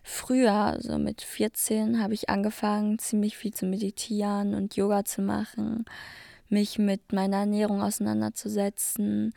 früher, 0.03 0.77
so 0.82 0.97
mit 0.97 1.21
14, 1.21 2.03
habe 2.03 2.13
ich 2.13 2.29
angefangen, 2.29 2.99
ziemlich 2.99 3.38
viel 3.38 3.53
zu 3.53 3.65
meditieren 3.65 4.53
und 4.53 4.75
Yoga 4.75 5.06
zu 5.06 5.21
machen, 5.21 5.86
mich 6.49 6.77
mit 6.77 7.13
meiner 7.13 7.38
Ernährung 7.38 7.82
auseinanderzusetzen, 7.82 9.34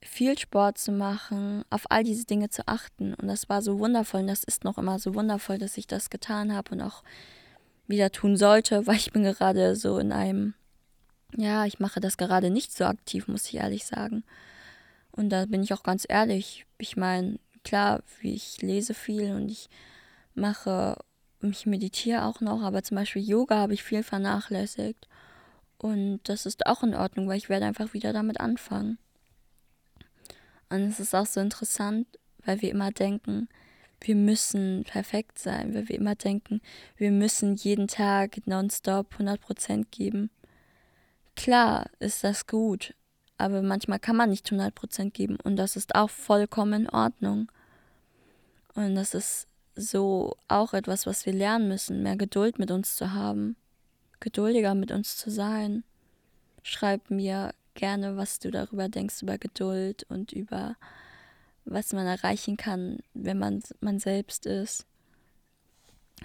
viel 0.00 0.38
Sport 0.38 0.78
zu 0.78 0.92
machen, 0.92 1.64
auf 1.68 1.90
all 1.90 2.04
diese 2.04 2.26
Dinge 2.26 2.48
zu 2.48 2.62
achten. 2.68 3.12
Und 3.14 3.26
das 3.26 3.48
war 3.48 3.60
so 3.60 3.80
wundervoll 3.80 4.20
und 4.20 4.28
das 4.28 4.44
ist 4.44 4.62
noch 4.62 4.78
immer 4.78 5.00
so 5.00 5.16
wundervoll, 5.16 5.58
dass 5.58 5.76
ich 5.76 5.88
das 5.88 6.10
getan 6.10 6.54
habe 6.54 6.70
und 6.70 6.82
auch 6.82 7.02
wieder 7.88 8.12
tun 8.12 8.36
sollte, 8.36 8.86
weil 8.86 8.98
ich 8.98 9.10
bin 9.10 9.24
gerade 9.24 9.74
so 9.74 9.98
in 9.98 10.12
einem, 10.12 10.54
ja, 11.36 11.66
ich 11.66 11.80
mache 11.80 11.98
das 11.98 12.18
gerade 12.18 12.50
nicht 12.50 12.72
so 12.72 12.84
aktiv, 12.84 13.26
muss 13.26 13.46
ich 13.46 13.56
ehrlich 13.56 13.84
sagen. 13.84 14.22
Und 15.10 15.30
da 15.30 15.46
bin 15.46 15.64
ich 15.64 15.74
auch 15.74 15.82
ganz 15.82 16.06
ehrlich. 16.08 16.66
Ich 16.78 16.96
meine, 16.96 17.40
klar, 17.64 18.02
ich 18.22 18.60
lese 18.62 18.94
viel 18.94 19.32
und 19.32 19.48
ich 19.48 19.68
mache, 20.34 20.96
ich 21.42 21.66
meditiere 21.66 22.24
auch 22.24 22.40
noch, 22.40 22.62
aber 22.62 22.82
zum 22.82 22.96
Beispiel 22.96 23.22
Yoga 23.22 23.56
habe 23.56 23.74
ich 23.74 23.82
viel 23.82 24.02
vernachlässigt. 24.02 25.08
Und 25.78 26.20
das 26.24 26.44
ist 26.44 26.66
auch 26.66 26.82
in 26.82 26.94
Ordnung, 26.94 27.26
weil 27.28 27.38
ich 27.38 27.48
werde 27.48 27.64
einfach 27.64 27.94
wieder 27.94 28.12
damit 28.12 28.38
anfangen. 28.38 28.98
Und 30.68 30.82
es 30.82 31.00
ist 31.00 31.14
auch 31.14 31.26
so 31.26 31.40
interessant, 31.40 32.06
weil 32.44 32.60
wir 32.60 32.70
immer 32.70 32.90
denken, 32.90 33.48
wir 34.00 34.14
müssen 34.14 34.84
perfekt 34.84 35.38
sein, 35.38 35.74
weil 35.74 35.88
wir 35.88 35.96
immer 35.96 36.14
denken, 36.14 36.60
wir 36.96 37.10
müssen 37.10 37.56
jeden 37.56 37.88
Tag 37.88 38.46
nonstop 38.46 39.14
100% 39.18 39.86
geben. 39.90 40.30
Klar 41.34 41.90
ist 41.98 42.24
das 42.24 42.46
gut, 42.46 42.94
aber 43.40 43.62
manchmal 43.62 43.98
kann 43.98 44.16
man 44.16 44.30
nicht 44.30 44.46
100% 44.46 45.10
geben 45.10 45.36
und 45.42 45.56
das 45.56 45.76
ist 45.76 45.94
auch 45.94 46.10
vollkommen 46.10 46.82
in 46.82 46.90
Ordnung. 46.90 47.50
Und 48.74 48.94
das 48.94 49.14
ist 49.14 49.48
so 49.74 50.36
auch 50.48 50.74
etwas, 50.74 51.06
was 51.06 51.26
wir 51.26 51.32
lernen 51.32 51.68
müssen, 51.68 52.02
mehr 52.02 52.16
Geduld 52.16 52.58
mit 52.58 52.70
uns 52.70 52.96
zu 52.96 53.12
haben, 53.12 53.56
geduldiger 54.20 54.74
mit 54.74 54.92
uns 54.92 55.16
zu 55.16 55.30
sein. 55.30 55.84
Schreib 56.62 57.10
mir 57.10 57.54
gerne, 57.74 58.16
was 58.16 58.38
du 58.38 58.50
darüber 58.50 58.88
denkst, 58.88 59.22
über 59.22 59.38
Geduld 59.38 60.04
und 60.08 60.32
über 60.32 60.76
was 61.64 61.92
man 61.92 62.06
erreichen 62.06 62.56
kann, 62.56 62.98
wenn 63.14 63.38
man 63.38 63.62
man 63.80 63.98
selbst 63.98 64.46
ist. 64.46 64.86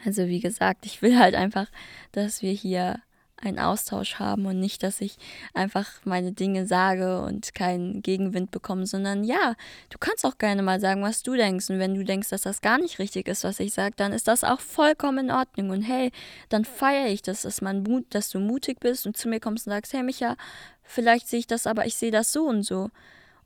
Also 0.04 0.28
wie 0.28 0.40
gesagt, 0.40 0.86
ich 0.86 1.02
will 1.02 1.18
halt 1.18 1.36
einfach, 1.36 1.68
dass 2.12 2.42
wir 2.42 2.52
hier 2.52 3.00
einen 3.38 3.60
Austausch 3.60 4.16
haben 4.16 4.46
und 4.46 4.60
nicht, 4.60 4.82
dass 4.84 5.02
ich 5.02 5.18
einfach 5.54 5.90
meine 6.06 6.32
Dinge 6.32 6.66
sage 6.66 7.22
und 7.22 7.54
keinen 7.54 8.02
Gegenwind 8.02 8.52
bekomme, 8.52 8.88
sondern 8.88 9.24
ja, 9.24 9.56
du 9.90 9.98
kannst 9.98 10.26
auch 10.26 10.38
gerne 10.38 10.64
mal 10.64 10.80
sagen, 10.80 11.02
was 11.02 11.22
du 11.22 11.36
denkst. 11.36 11.70
Und 11.70 11.80
wenn 11.80 11.96
du 11.96 12.04
denkst, 12.04 12.30
dass 12.30 12.44
das 12.44 12.62
gar 12.62 12.78
nicht 12.78 13.00
richtig 13.00 13.28
ist, 13.28 13.44
was 13.44 13.60
ich 13.60 13.74
sage, 13.74 13.96
dann 13.98 14.14
ist 14.14 14.28
das 14.28 14.44
auch 14.44 14.60
vollkommen 14.60 15.26
in 15.26 15.32
Ordnung. 15.32 15.70
Und 15.72 15.82
hey, 15.82 16.12
dann 16.50 16.66
feiere 16.66 17.08
ich 17.10 17.22
das, 17.22 17.42
dass, 17.42 17.62
man 17.62 18.06
dass 18.10 18.30
du 18.30 18.40
mutig 18.40 18.80
bist 18.80 19.06
und 19.06 19.18
zu 19.18 19.28
mir 19.28 19.40
kommst 19.40 19.68
und 19.68 19.74
sagst, 19.74 19.94
hey 19.94 20.04
Micha, 20.04 20.38
vielleicht 20.84 21.28
sehe 21.28 21.40
ich 21.40 21.48
das, 21.48 21.68
aber 21.68 21.86
ich 21.86 21.96
sehe 21.96 22.12
das 22.12 22.32
so 22.32 22.46
und 22.46 22.64
so. 22.64 22.90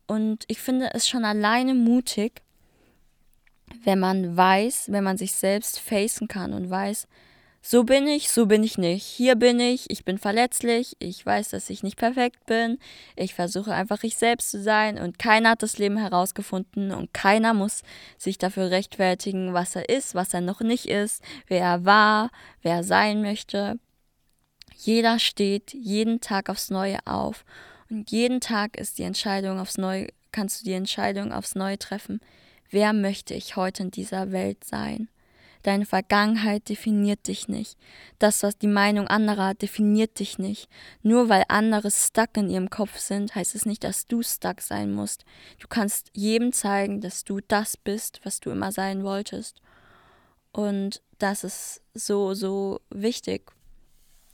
Und 0.08 0.44
ich 0.48 0.60
finde 0.60 0.92
es 0.94 1.08
schon 1.08 1.26
alleine 1.26 1.74
mutig, 1.74 2.42
wenn 3.84 4.00
man 4.00 4.36
weiß, 4.36 4.92
wenn 4.92 5.04
man 5.04 5.18
sich 5.18 5.34
selbst 5.34 5.80
facen 5.80 6.28
kann 6.28 6.54
und 6.54 6.70
weiß, 6.70 7.08
so 7.62 7.84
bin 7.84 8.08
ich, 8.08 8.30
so 8.30 8.46
bin 8.46 8.64
ich 8.64 8.78
nicht. 8.78 9.04
Hier 9.04 9.36
bin 9.36 9.60
ich, 9.60 9.90
ich 9.90 10.06
bin 10.06 10.18
verletzlich, 10.18 10.96
ich 11.00 11.26
weiß, 11.26 11.50
dass 11.50 11.70
ich 11.70 11.84
nicht 11.84 11.98
perfekt 11.98 12.46
bin. 12.46 12.78
Ich 13.16 13.34
versuche 13.34 13.74
einfach 13.74 14.04
ich 14.04 14.16
selbst 14.16 14.52
zu 14.52 14.62
sein 14.62 14.98
und 14.98 15.20
keiner 15.20 15.52
hat 15.52 15.64
das 15.64 15.78
Leben 15.78 15.98
herausgefunden 15.98 16.92
und 16.92 17.14
keiner 17.14 17.54
muss 17.54 17.84
sich 18.18 18.38
dafür 18.38 18.72
rechtfertigen, 18.72 19.54
was 19.54 19.76
er 19.76 19.90
ist, 19.90 20.16
was 20.16 20.34
er 20.34 20.42
noch 20.42 20.62
nicht 20.62 20.88
ist, 20.88 21.22
wer 21.48 21.62
er 21.62 21.86
war, 21.86 22.32
wer 22.62 22.76
er 22.76 22.84
sein 22.84 23.22
möchte. 23.22 23.78
Jeder 24.76 25.20
steht 25.20 25.74
jeden 25.74 26.22
Tag 26.22 26.50
aufs 26.50 26.70
Neue 26.70 27.00
auf 27.06 27.44
und 27.90 28.10
jeden 28.10 28.40
Tag 28.40 28.78
ist 28.78 28.98
die 28.98 29.04
Entscheidung 29.04 29.60
aufs 29.60 29.78
Neue, 29.78 30.08
kannst 30.32 30.62
du 30.62 30.66
die 30.66 30.74
Entscheidung 30.74 31.34
aufs 31.34 31.56
Neue 31.56 31.78
treffen. 31.78 32.22
Wer 32.70 32.94
möchte 32.94 33.34
ich 33.34 33.58
heute 33.58 33.84
in 33.84 33.92
dieser 33.92 34.32
Welt 34.32 34.64
sein? 34.64 35.10
Deine 35.64 35.86
Vergangenheit 35.86 36.70
definiert 36.70 37.28
dich 37.28 37.48
nicht. 37.48 37.78
Das, 38.18 38.44
was 38.44 38.58
die 38.58 38.68
Meinung 38.68 39.08
anderer 39.08 39.54
definiert 39.54 40.20
dich 40.20 40.38
nicht. 40.38 40.70
Nur 41.04 41.28
weil 41.28 41.44
andere 41.50 41.92
stuck 41.92 42.38
in 42.38 42.50
ihrem 42.50 42.70
Kopf 42.70 42.98
sind, 42.98 43.36
heißt 43.36 43.56
es 43.56 43.66
nicht, 43.66 43.84
dass 43.84 44.06
du 44.06 44.22
stuck 44.22 44.62
sein 44.62 44.92
musst. 44.92 45.26
Du 45.60 45.68
kannst 45.68 46.12
jedem 46.14 46.54
zeigen, 46.54 47.02
dass 47.02 47.24
du 47.26 47.40
das 47.46 47.76
bist, 47.76 48.22
was 48.24 48.40
du 48.40 48.52
immer 48.52 48.72
sein 48.72 49.04
wolltest. 49.04 49.62
Und 50.52 51.02
das 51.18 51.44
ist 51.44 51.82
so, 51.94 52.34
so 52.34 52.80
wichtig. 52.90 53.52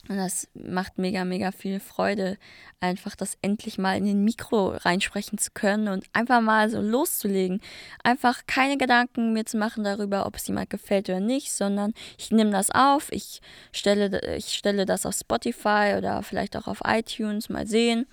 Und 0.07 0.17
das 0.17 0.47
macht 0.53 0.99
mega, 0.99 1.25
mega 1.25 1.51
viel 1.51 1.79
Freude, 1.79 2.37
einfach 2.79 3.15
das 3.15 3.37
endlich 3.41 3.79
mal 3.79 3.97
in 3.97 4.05
den 4.05 4.23
Mikro 4.23 4.69
reinsprechen 4.69 5.39
zu 5.39 5.49
können 5.51 5.87
und 5.87 6.05
einfach 6.13 6.41
mal 6.41 6.69
so 6.69 6.79
loszulegen. 6.79 7.59
Einfach 8.03 8.41
keine 8.45 8.77
Gedanken 8.77 9.33
mir 9.33 9.45
zu 9.45 9.57
machen 9.57 9.83
darüber, 9.83 10.27
ob 10.27 10.35
es 10.35 10.47
jemand 10.47 10.69
gefällt 10.69 11.09
oder 11.09 11.19
nicht, 11.19 11.51
sondern 11.51 11.93
ich 12.19 12.29
nehme 12.29 12.51
das 12.51 12.69
auf, 12.69 13.11
ich 13.11 13.41
stelle, 13.71 14.35
ich 14.35 14.53
stelle 14.53 14.85
das 14.85 15.07
auf 15.07 15.15
Spotify 15.15 15.95
oder 15.97 16.21
vielleicht 16.21 16.55
auch 16.55 16.67
auf 16.67 16.81
iTunes 16.85 17.49
mal 17.49 17.65
sehen. 17.65 18.05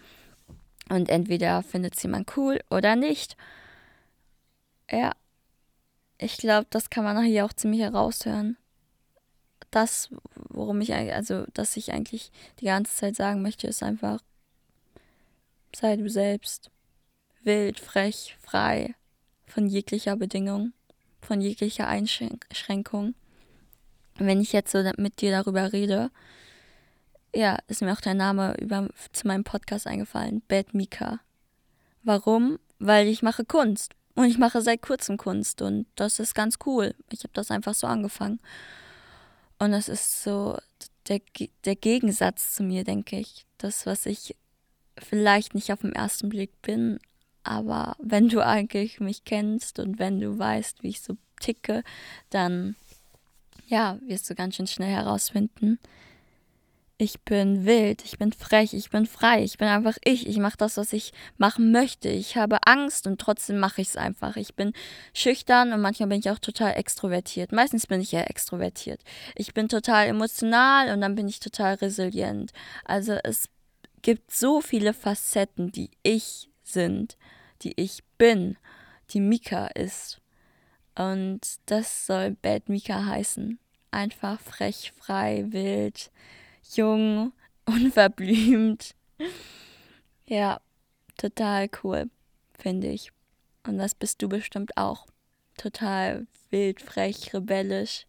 Und 0.88 1.10
entweder 1.10 1.62
findet 1.62 1.96
es 1.96 2.02
jemand 2.02 2.36
cool 2.36 2.60
oder 2.70 2.96
nicht. 2.96 3.36
Ja, 4.90 5.12
ich 6.16 6.38
glaube, 6.38 6.66
das 6.70 6.88
kann 6.88 7.04
man 7.04 7.22
hier 7.22 7.44
auch 7.44 7.52
ziemlich 7.52 7.82
heraushören 7.82 8.56
das, 9.72 10.10
worum 10.34 10.80
ich 10.80 10.94
also, 10.94 11.46
dass 11.54 11.76
ich 11.76 11.92
eigentlich 11.92 12.30
die 12.60 12.66
ganze 12.66 12.94
Zeit 12.94 13.16
sagen 13.16 13.42
möchte, 13.42 13.66
ist 13.66 13.82
einfach, 13.82 14.20
sei 15.74 15.96
du 15.96 16.08
selbst. 16.08 16.70
Wild, 17.42 17.80
frech, 17.80 18.36
frei, 18.40 18.94
von 19.46 19.66
jeglicher 19.66 20.14
Bedingung, 20.16 20.72
von 21.20 21.40
jeglicher 21.40 21.88
Einschränkung. 21.88 23.14
Wenn 24.16 24.40
ich 24.40 24.52
jetzt 24.52 24.70
so 24.70 24.82
mit 24.98 25.20
dir 25.20 25.32
darüber 25.32 25.72
rede, 25.72 26.10
ja, 27.34 27.58
ist 27.66 27.82
mir 27.82 27.92
auch 27.92 28.00
der 28.00 28.14
Name 28.14 28.54
über, 28.60 28.88
zu 29.12 29.26
meinem 29.26 29.42
Podcast 29.42 29.86
eingefallen, 29.86 30.42
Bad 30.46 30.74
Mika. 30.74 31.20
Warum? 32.02 32.58
Weil 32.78 33.08
ich 33.08 33.22
mache 33.22 33.44
Kunst. 33.44 33.94
Und 34.14 34.26
ich 34.26 34.38
mache 34.38 34.60
seit 34.60 34.82
kurzem 34.82 35.16
Kunst 35.16 35.62
und 35.62 35.86
das 35.96 36.18
ist 36.18 36.34
ganz 36.34 36.58
cool. 36.66 36.94
Ich 37.10 37.20
habe 37.20 37.32
das 37.32 37.50
einfach 37.50 37.72
so 37.72 37.86
angefangen. 37.86 38.40
Und 39.62 39.70
das 39.70 39.88
ist 39.88 40.24
so 40.24 40.58
der, 41.06 41.20
der 41.64 41.76
Gegensatz 41.76 42.52
zu 42.52 42.64
mir, 42.64 42.82
denke 42.82 43.20
ich. 43.20 43.46
Das, 43.58 43.86
was 43.86 44.06
ich 44.06 44.34
vielleicht 44.98 45.54
nicht 45.54 45.72
auf 45.72 45.82
den 45.82 45.92
ersten 45.92 46.30
Blick 46.30 46.60
bin, 46.62 46.98
aber 47.44 47.94
wenn 48.00 48.28
du 48.28 48.44
eigentlich 48.44 48.98
mich 48.98 49.24
kennst 49.24 49.78
und 49.78 50.00
wenn 50.00 50.18
du 50.18 50.36
weißt, 50.36 50.82
wie 50.82 50.88
ich 50.88 51.00
so 51.00 51.16
ticke, 51.38 51.84
dann 52.28 52.74
ja, 53.68 54.00
wirst 54.04 54.28
du 54.28 54.34
ganz 54.34 54.56
schön 54.56 54.66
schnell 54.66 54.90
herausfinden, 54.90 55.78
ich 56.98 57.22
bin 57.22 57.64
wild, 57.64 58.04
ich 58.04 58.18
bin 58.18 58.32
frech, 58.32 58.74
ich 58.74 58.90
bin 58.90 59.06
frei, 59.06 59.42
ich 59.42 59.58
bin 59.58 59.68
einfach 59.68 59.96
ich. 60.04 60.26
Ich 60.28 60.38
mache 60.38 60.56
das, 60.56 60.76
was 60.76 60.92
ich 60.92 61.12
machen 61.36 61.72
möchte. 61.72 62.08
Ich 62.08 62.36
habe 62.36 62.58
Angst 62.64 63.06
und 63.06 63.20
trotzdem 63.20 63.58
mache 63.58 63.80
ich 63.80 63.88
es 63.88 63.96
einfach. 63.96 64.36
Ich 64.36 64.54
bin 64.54 64.72
schüchtern 65.12 65.72
und 65.72 65.80
manchmal 65.80 66.10
bin 66.10 66.20
ich 66.20 66.30
auch 66.30 66.38
total 66.38 66.76
extrovertiert. 66.76 67.50
Meistens 67.50 67.86
bin 67.86 68.00
ich 68.00 68.12
ja 68.12 68.20
extrovertiert. 68.22 69.00
Ich 69.34 69.52
bin 69.52 69.68
total 69.68 70.06
emotional 70.06 70.92
und 70.92 71.00
dann 71.00 71.14
bin 71.14 71.28
ich 71.28 71.40
total 71.40 71.74
resilient. 71.74 72.52
Also 72.84 73.14
es 73.24 73.48
gibt 74.02 74.30
so 74.30 74.60
viele 74.60 74.92
Facetten, 74.94 75.72
die 75.72 75.90
ich 76.02 76.50
sind, 76.62 77.16
die 77.62 77.80
ich 77.80 78.04
bin, 78.16 78.56
die 79.10 79.20
Mika 79.20 79.66
ist. 79.68 80.20
Und 80.94 81.40
das 81.66 82.06
soll 82.06 82.36
Bad 82.42 82.68
Mika 82.68 83.06
heißen. 83.06 83.58
Einfach 83.90 84.40
frech, 84.40 84.92
frei, 84.96 85.46
wild 85.48 86.10
jung, 86.62 87.32
unverblümt. 87.66 88.94
Ja, 90.26 90.60
total 91.16 91.68
cool, 91.82 92.10
finde 92.58 92.88
ich. 92.88 93.12
Und 93.66 93.78
das 93.78 93.94
bist 93.94 94.22
du 94.22 94.28
bestimmt 94.28 94.76
auch. 94.76 95.06
Total 95.56 96.26
wild, 96.50 96.80
frech, 96.80 97.32
rebellisch. 97.34 98.06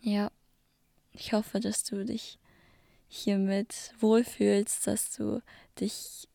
Ja, 0.00 0.30
ich 1.12 1.32
hoffe, 1.32 1.60
dass 1.60 1.84
du 1.84 2.04
dich 2.04 2.38
hiermit 3.08 3.92
wohlfühlst, 3.98 4.86
dass 4.86 5.10
du 5.16 5.42
dich 5.80 6.28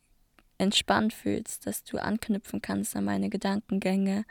entspannt 0.58 1.14
fühlst, 1.14 1.66
dass 1.66 1.84
du 1.84 1.98
anknüpfen 1.98 2.62
kannst 2.62 2.96
an 2.96 3.06
meine 3.06 3.30
Gedankengänge, 3.30 4.26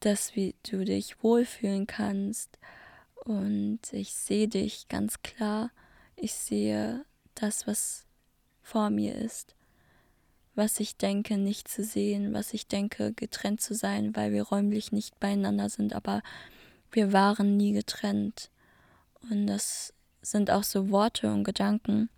dass 0.00 0.32
du 0.32 0.84
dich 0.84 1.22
wohlfühlen 1.22 1.86
kannst. 1.86 2.58
Und 3.24 3.80
ich 3.92 4.14
sehe 4.14 4.48
dich 4.48 4.88
ganz 4.88 5.22
klar. 5.22 5.70
Ich 6.16 6.32
sehe 6.34 7.04
das, 7.34 7.66
was 7.66 8.06
vor 8.62 8.90
mir 8.90 9.14
ist. 9.14 9.54
Was 10.54 10.80
ich 10.80 10.96
denke, 10.96 11.38
nicht 11.38 11.68
zu 11.68 11.84
sehen, 11.84 12.34
was 12.34 12.52
ich 12.54 12.66
denke, 12.66 13.12
getrennt 13.12 13.60
zu 13.60 13.74
sein, 13.74 14.16
weil 14.16 14.32
wir 14.32 14.42
räumlich 14.42 14.92
nicht 14.92 15.18
beieinander 15.20 15.68
sind, 15.68 15.94
aber 15.94 16.22
wir 16.90 17.12
waren 17.12 17.56
nie 17.56 17.72
getrennt. 17.72 18.50
Und 19.30 19.46
das 19.46 19.94
sind 20.22 20.50
auch 20.50 20.64
so 20.64 20.90
Worte 20.90 21.32
und 21.32 21.44
Gedanken, 21.44 22.10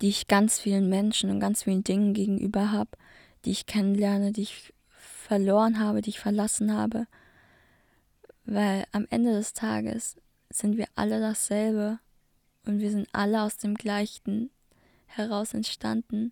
die 0.00 0.08
ich 0.08 0.26
ganz 0.26 0.58
vielen 0.58 0.88
Menschen 0.88 1.30
und 1.30 1.40
ganz 1.40 1.64
vielen 1.64 1.84
Dingen 1.84 2.14
gegenüber 2.14 2.72
habe, 2.72 2.90
die 3.44 3.50
ich 3.50 3.66
kennenlerne, 3.66 4.32
die 4.32 4.42
ich 4.42 4.72
verloren 4.88 5.78
habe, 5.78 6.02
die 6.02 6.10
ich 6.10 6.20
verlassen 6.20 6.76
habe. 6.76 7.06
Weil 8.44 8.84
am 8.92 9.06
Ende 9.10 9.32
des 9.32 9.52
Tages 9.52 10.16
sind 10.50 10.76
wir 10.76 10.86
alle 10.94 11.20
dasselbe 11.20 11.98
und 12.66 12.80
wir 12.80 12.90
sind 12.90 13.08
alle 13.12 13.42
aus 13.42 13.56
dem 13.56 13.74
gleichen 13.74 14.50
heraus 15.06 15.54
entstanden. 15.54 16.30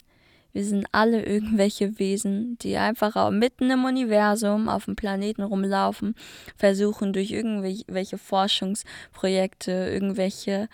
Wir 0.52 0.64
sind 0.64 0.86
alle 0.90 1.24
irgendwelche 1.24 1.98
Wesen, 1.98 2.58
die 2.58 2.76
einfach 2.76 3.30
mitten 3.30 3.70
im 3.70 3.84
Universum 3.84 4.68
auf 4.68 4.86
dem 4.86 4.96
Planeten 4.96 5.42
rumlaufen, 5.42 6.16
versuchen 6.56 7.12
durch 7.12 7.30
irgendwelche 7.30 8.18
Forschungsprojekte, 8.18 9.70
irgendwelche 9.70 10.68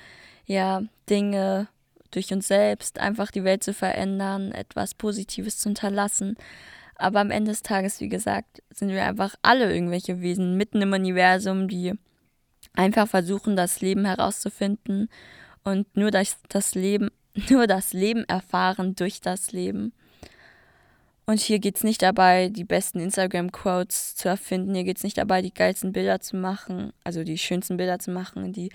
ja, 0.46 0.82
Dinge 1.10 1.68
durch 2.10 2.32
uns 2.32 2.48
selbst 2.48 2.98
einfach 2.98 3.30
die 3.30 3.44
Welt 3.44 3.62
zu 3.62 3.74
verändern, 3.74 4.52
etwas 4.52 4.94
Positives 4.94 5.58
zu 5.58 5.68
hinterlassen. 5.68 6.36
Aber 6.98 7.20
am 7.20 7.30
Ende 7.30 7.50
des 7.50 7.62
Tages, 7.62 8.00
wie 8.00 8.08
gesagt, 8.08 8.62
sind 8.70 8.88
wir 8.88 9.04
einfach 9.04 9.34
alle 9.42 9.72
irgendwelche 9.72 10.20
Wesen 10.20 10.56
mitten 10.56 10.80
im 10.82 10.92
Universum, 10.92 11.68
die 11.68 11.92
einfach 12.74 13.08
versuchen, 13.08 13.56
das 13.56 13.80
Leben 13.80 14.04
herauszufinden 14.04 15.08
und 15.62 15.96
nur 15.96 16.10
das, 16.10 16.38
das 16.48 16.74
Leben 16.74 17.10
nur 17.50 17.66
das 17.66 17.92
Leben 17.92 18.24
erfahren 18.24 18.94
durch 18.94 19.20
das 19.20 19.52
Leben. 19.52 19.92
Und 21.26 21.40
hier 21.40 21.58
geht 21.58 21.76
es 21.76 21.84
nicht 21.84 22.02
dabei, 22.02 22.48
die 22.48 22.64
besten 22.64 23.00
Instagram-Quotes 23.00 24.14
zu 24.14 24.28
erfinden. 24.28 24.74
Hier 24.74 24.84
geht 24.84 24.98
es 24.98 25.02
nicht 25.02 25.18
dabei, 25.18 25.42
die 25.42 25.52
geilsten 25.52 25.92
Bilder 25.92 26.20
zu 26.20 26.36
machen, 26.36 26.92
also 27.02 27.24
die 27.24 27.36
schönsten 27.36 27.76
Bilder 27.76 27.98
zu 27.98 28.12
machen, 28.12 28.52
die 28.52 28.70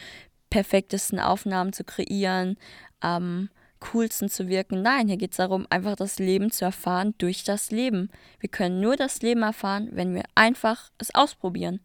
perfektesten 0.50 1.20
Aufnahmen 1.20 1.72
zu 1.72 1.86
kreieren, 1.86 2.58
am 3.00 3.50
coolsten 3.82 4.30
zu 4.30 4.48
wirken. 4.48 4.82
Nein, 4.82 5.08
hier 5.08 5.18
geht 5.18 5.32
es 5.32 5.38
darum, 5.38 5.68
einfach 5.70 5.96
das 5.96 6.20
Leben 6.20 6.52
zu 6.52 6.66
erfahren 6.66 7.14
durch 7.18 7.44
das 7.44 7.72
Leben. 7.72 8.10
Wir 8.40 8.50
können 8.50 8.80
nur 8.80 8.96
das 8.96 9.22
Leben 9.22 9.44
erfahren, 9.44 9.90
wenn 9.92 10.14
wir 10.14 10.24
einfach 10.36 10.92
es 10.98 11.14
ausprobieren. 11.14 11.82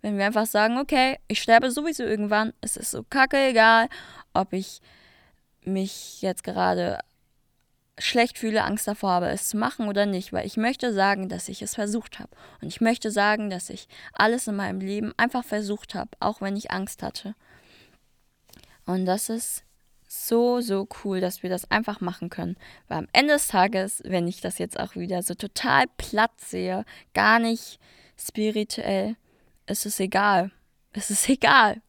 Wenn 0.00 0.16
wir 0.16 0.26
einfach 0.26 0.46
sagen, 0.46 0.78
okay, 0.78 1.18
ich 1.26 1.42
sterbe 1.42 1.70
sowieso 1.70 2.04
irgendwann, 2.04 2.52
es 2.60 2.76
ist 2.76 2.92
so 2.92 3.02
kacke 3.02 3.36
egal, 3.48 3.88
ob 4.32 4.52
ich 4.52 4.80
mich 5.64 6.22
jetzt 6.22 6.44
gerade 6.44 7.00
schlecht 7.98 8.38
fühle, 8.38 8.62
Angst 8.62 8.86
davor 8.86 9.10
habe, 9.10 9.28
es 9.28 9.48
zu 9.48 9.56
machen 9.56 9.88
oder 9.88 10.06
nicht, 10.06 10.32
weil 10.32 10.46
ich 10.46 10.56
möchte 10.56 10.92
sagen, 10.92 11.28
dass 11.28 11.48
ich 11.48 11.62
es 11.62 11.74
versucht 11.74 12.20
habe. 12.20 12.30
Und 12.60 12.68
ich 12.68 12.80
möchte 12.80 13.10
sagen, 13.10 13.50
dass 13.50 13.70
ich 13.70 13.88
alles 14.12 14.46
in 14.46 14.54
meinem 14.54 14.80
Leben 14.80 15.12
einfach 15.16 15.44
versucht 15.44 15.96
habe, 15.96 16.10
auch 16.20 16.40
wenn 16.40 16.56
ich 16.56 16.70
Angst 16.70 17.02
hatte. 17.02 17.34
Und 18.86 19.04
das 19.04 19.28
ist 19.28 19.64
so, 20.08 20.60
so 20.60 20.88
cool, 21.04 21.20
dass 21.20 21.42
wir 21.42 21.50
das 21.50 21.70
einfach 21.70 22.00
machen 22.00 22.30
können. 22.30 22.56
Weil 22.88 22.98
am 22.98 23.08
Ende 23.12 23.34
des 23.34 23.46
Tages, 23.46 24.02
wenn 24.04 24.26
ich 24.26 24.40
das 24.40 24.58
jetzt 24.58 24.80
auch 24.80 24.96
wieder 24.96 25.22
so 25.22 25.34
total 25.34 25.84
platt 25.98 26.32
sehe, 26.38 26.84
gar 27.14 27.38
nicht 27.38 27.78
spirituell, 28.18 29.16
ist 29.66 29.86
es 29.86 30.00
egal. 30.00 30.50
Es 30.92 31.10
ist 31.10 31.28
egal 31.28 31.80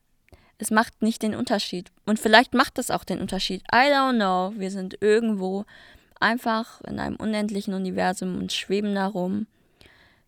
es 0.60 0.72
macht 0.72 1.02
nicht 1.02 1.24
den 1.24 1.34
Unterschied. 1.34 1.92
Und 2.06 2.20
vielleicht 2.20 2.54
macht 2.54 2.78
es 2.78 2.92
auch 2.92 3.06
den 3.06 3.20
Unterschied. 3.20 3.64
I 3.74 3.88
don't 3.92 4.16
know. 4.16 4.54
Wir 4.60 4.70
sind 4.70 5.02
irgendwo 5.02 5.66
einfach 6.20 6.82
in 6.82 7.00
einem 7.00 7.16
unendlichen 7.16 7.74
Universum 7.74 8.38
und 8.38 8.52
schweben 8.52 8.94
da 8.94 9.08
rum. 9.08 9.48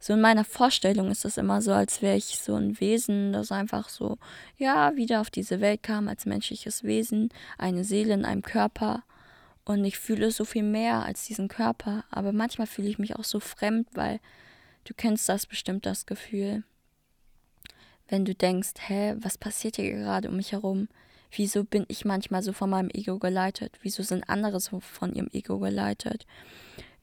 So 0.02 0.14
in 0.14 0.22
meiner 0.22 0.44
Vorstellung 0.44 1.10
ist 1.12 1.24
es 1.24 1.38
immer 1.38 1.62
so, 1.62 1.72
als 1.72 2.02
wäre 2.02 2.18
ich 2.18 2.40
so 2.40 2.56
ein 2.56 2.80
Wesen, 2.82 3.32
das 3.32 3.52
einfach 3.52 3.88
so, 3.88 4.18
ja, 4.58 4.96
wieder 4.98 5.22
auf 5.22 5.30
diese 5.30 5.62
Welt 5.62 5.84
kam 5.84 6.10
als 6.10 6.26
menschliches 6.26 6.84
Wesen, 6.84 7.30
eine 7.58 7.86
Seele 7.86 8.14
in 8.14 8.26
einem 8.26 8.42
Körper. 8.42 9.04
Und 9.64 9.86
ich 9.86 9.98
fühle 9.98 10.32
so 10.32 10.44
viel 10.44 10.64
mehr 10.64 11.06
als 11.06 11.26
diesen 11.28 11.48
Körper. 11.48 12.04
Aber 12.10 12.34
manchmal 12.34 12.68
fühle 12.68 12.90
ich 12.90 13.00
mich 13.00 13.16
auch 13.16 13.24
so 13.24 13.40
fremd, 13.40 13.88
weil 13.94 14.20
du 14.84 14.94
kennst 14.94 15.30
das 15.30 15.46
bestimmt, 15.46 15.86
das 15.86 16.06
Gefühl 16.06 16.64
wenn 18.12 18.26
du 18.26 18.36
denkst, 18.36 18.74
hä, 18.88 19.16
was 19.20 19.38
passiert 19.38 19.78
hier 19.78 19.90
gerade 19.90 20.28
um 20.28 20.36
mich 20.36 20.52
herum? 20.52 20.90
Wieso 21.34 21.64
bin 21.64 21.86
ich 21.88 22.04
manchmal 22.04 22.44
so 22.44 22.52
von 22.52 22.70
meinem 22.70 22.90
Ego 22.94 23.18
geleitet? 23.18 23.80
Wieso 23.82 24.04
sind 24.04 24.30
andere 24.30 24.60
so 24.60 24.82
von 24.82 25.14
ihrem 25.14 25.30
Ego 25.32 25.60
geleitet? 25.60 26.28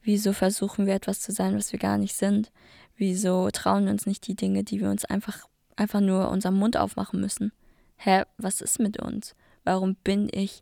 Wieso 0.03 0.33
versuchen 0.33 0.85
wir 0.85 0.93
etwas 0.93 1.19
zu 1.19 1.31
sein, 1.31 1.57
was 1.57 1.71
wir 1.71 1.79
gar 1.79 1.97
nicht 1.97 2.15
sind? 2.15 2.51
Wieso 2.99 3.49
trauen 3.49 3.85
wir 3.85 3.91
uns 3.91 4.05
nicht 4.05 4.27
die 4.27 4.35
Dinge, 4.35 4.63
die 4.63 4.81
wir 4.81 4.89
uns 4.89 5.05
einfach, 5.05 5.47
einfach 5.75 6.01
nur 6.01 6.29
unserem 6.29 6.55
Mund 6.55 6.77
aufmachen 6.77 7.19
müssen? 7.19 7.51
Hä, 7.95 8.23
was 8.37 8.61
ist 8.61 8.79
mit 8.79 9.01
uns? 9.01 9.35
Warum 9.63 9.95
bin 9.95 10.29
ich 10.31 10.61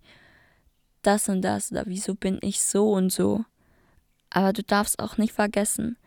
das 1.01 1.27
und 1.29 1.41
das? 1.41 1.71
Oder 1.71 1.83
wieso 1.87 2.15
bin 2.15 2.37
ich 2.41 2.61
so 2.61 2.91
und 2.91 3.11
so? 3.11 3.43
Aber 4.29 4.53
du 4.53 4.61
darfst 4.61 4.99
auch 4.99 5.17
nicht 5.17 5.33
vergessen, 5.33 5.97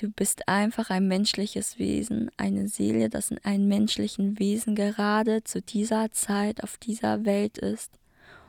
Du 0.00 0.08
bist 0.08 0.46
einfach 0.46 0.90
ein 0.90 1.08
menschliches 1.08 1.80
Wesen, 1.80 2.30
eine 2.36 2.68
Seele, 2.68 3.08
das 3.08 3.32
in 3.32 3.38
einem 3.38 3.66
menschlichen 3.66 4.38
Wesen 4.38 4.76
gerade 4.76 5.42
zu 5.42 5.60
dieser 5.60 6.12
Zeit 6.12 6.62
auf 6.62 6.76
dieser 6.76 7.24
Welt 7.24 7.58
ist. 7.58 7.98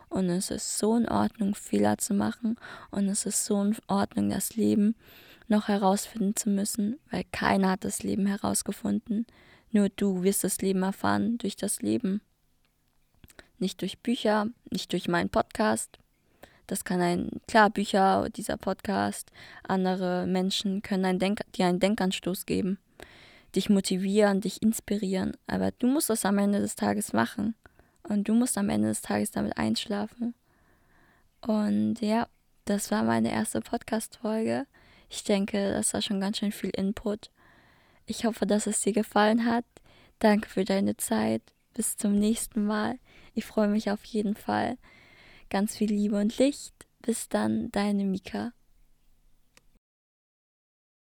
Und 0.10 0.30
es 0.30 0.52
ist 0.52 0.78
so 0.78 0.96
in 0.96 1.10
Ordnung, 1.10 1.56
Fehler 1.56 1.98
zu 1.98 2.14
machen. 2.14 2.58
Und 2.92 3.10
es 3.10 3.26
ist 3.26 3.46
so 3.46 3.64
in 3.64 3.76
Ordnung, 3.88 4.30
das 4.30 4.56
Leben 4.58 4.96
noch 5.50 5.68
herausfinden 5.68 6.36
zu 6.36 6.50
müssen, 6.50 7.00
weil 7.12 7.24
keiner 7.32 7.72
hat 7.72 7.84
das 7.84 8.04
Leben 8.04 8.26
herausgefunden. 8.26 9.26
Nur 9.72 9.90
du 9.90 10.24
wirst 10.24 10.44
das 10.44 10.62
Leben 10.62 10.84
erfahren 10.84 11.38
durch 11.38 11.56
das 11.56 11.82
Leben. 11.82 12.22
Nicht 13.58 13.82
durch 13.82 14.00
Bücher, 14.00 14.48
nicht 14.72 14.92
durch 14.94 15.08
meinen 15.08 15.30
Podcast, 15.30 16.00
das 16.70 16.84
kann 16.84 17.02
ein, 17.02 17.32
klar, 17.48 17.72
Bücher, 17.72 18.30
dieser 18.30 18.56
Podcast, 18.56 19.32
andere 19.68 20.28
Menschen 20.28 20.84
können 20.84 21.04
ein 21.04 21.18
Denk 21.18 21.42
dir 21.54 21.66
einen 21.66 21.80
Denkanstoß 21.80 22.46
geben, 22.46 22.78
dich 23.56 23.72
motivieren, 23.72 24.40
dich 24.40 24.62
inspirieren. 24.62 25.36
Aber 25.48 25.72
du 25.72 25.88
musst 25.88 26.12
das 26.12 26.26
am 26.26 26.38
Ende 26.38 26.60
des 26.60 26.76
Tages 26.76 27.12
machen. 27.12 27.56
Und 28.04 28.28
du 28.28 28.36
musst 28.36 28.56
am 28.56 28.70
Ende 28.70 28.90
des 28.90 29.02
Tages 29.02 29.32
damit 29.32 29.58
einschlafen. 29.58 30.36
Und 31.42 32.02
ja, 32.02 32.28
das 32.66 32.92
war 32.92 33.02
meine 33.02 33.32
erste 33.32 33.62
Podcast-Folge. 33.62 34.68
Ich 35.10 35.24
denke, 35.24 35.72
das 35.72 35.94
war 35.94 36.02
schon 36.02 36.22
ganz 36.22 36.38
schön 36.38 36.52
viel 36.52 36.70
Input. 36.70 37.32
Ich 38.06 38.26
hoffe, 38.26 38.46
dass 38.46 38.68
es 38.68 38.82
dir 38.82 38.94
gefallen 38.94 39.46
hat. 39.46 39.66
Danke 40.20 40.50
für 40.50 40.66
deine 40.66 40.98
Zeit. 40.98 41.42
Bis 41.74 41.98
zum 41.98 42.16
nächsten 42.16 42.66
Mal. 42.66 43.00
Ich 43.34 43.46
freue 43.46 43.68
mich 43.68 43.90
auf 43.90 44.04
jeden 44.06 44.36
Fall. 44.36 44.78
Ganz 45.50 45.78
viel 45.78 45.90
Liebe 45.90 46.20
und 46.20 46.38
Licht. 46.38 46.74
Bis 47.02 47.30
dann, 47.30 47.72
deine 47.72 48.04
Mika. 48.04 48.54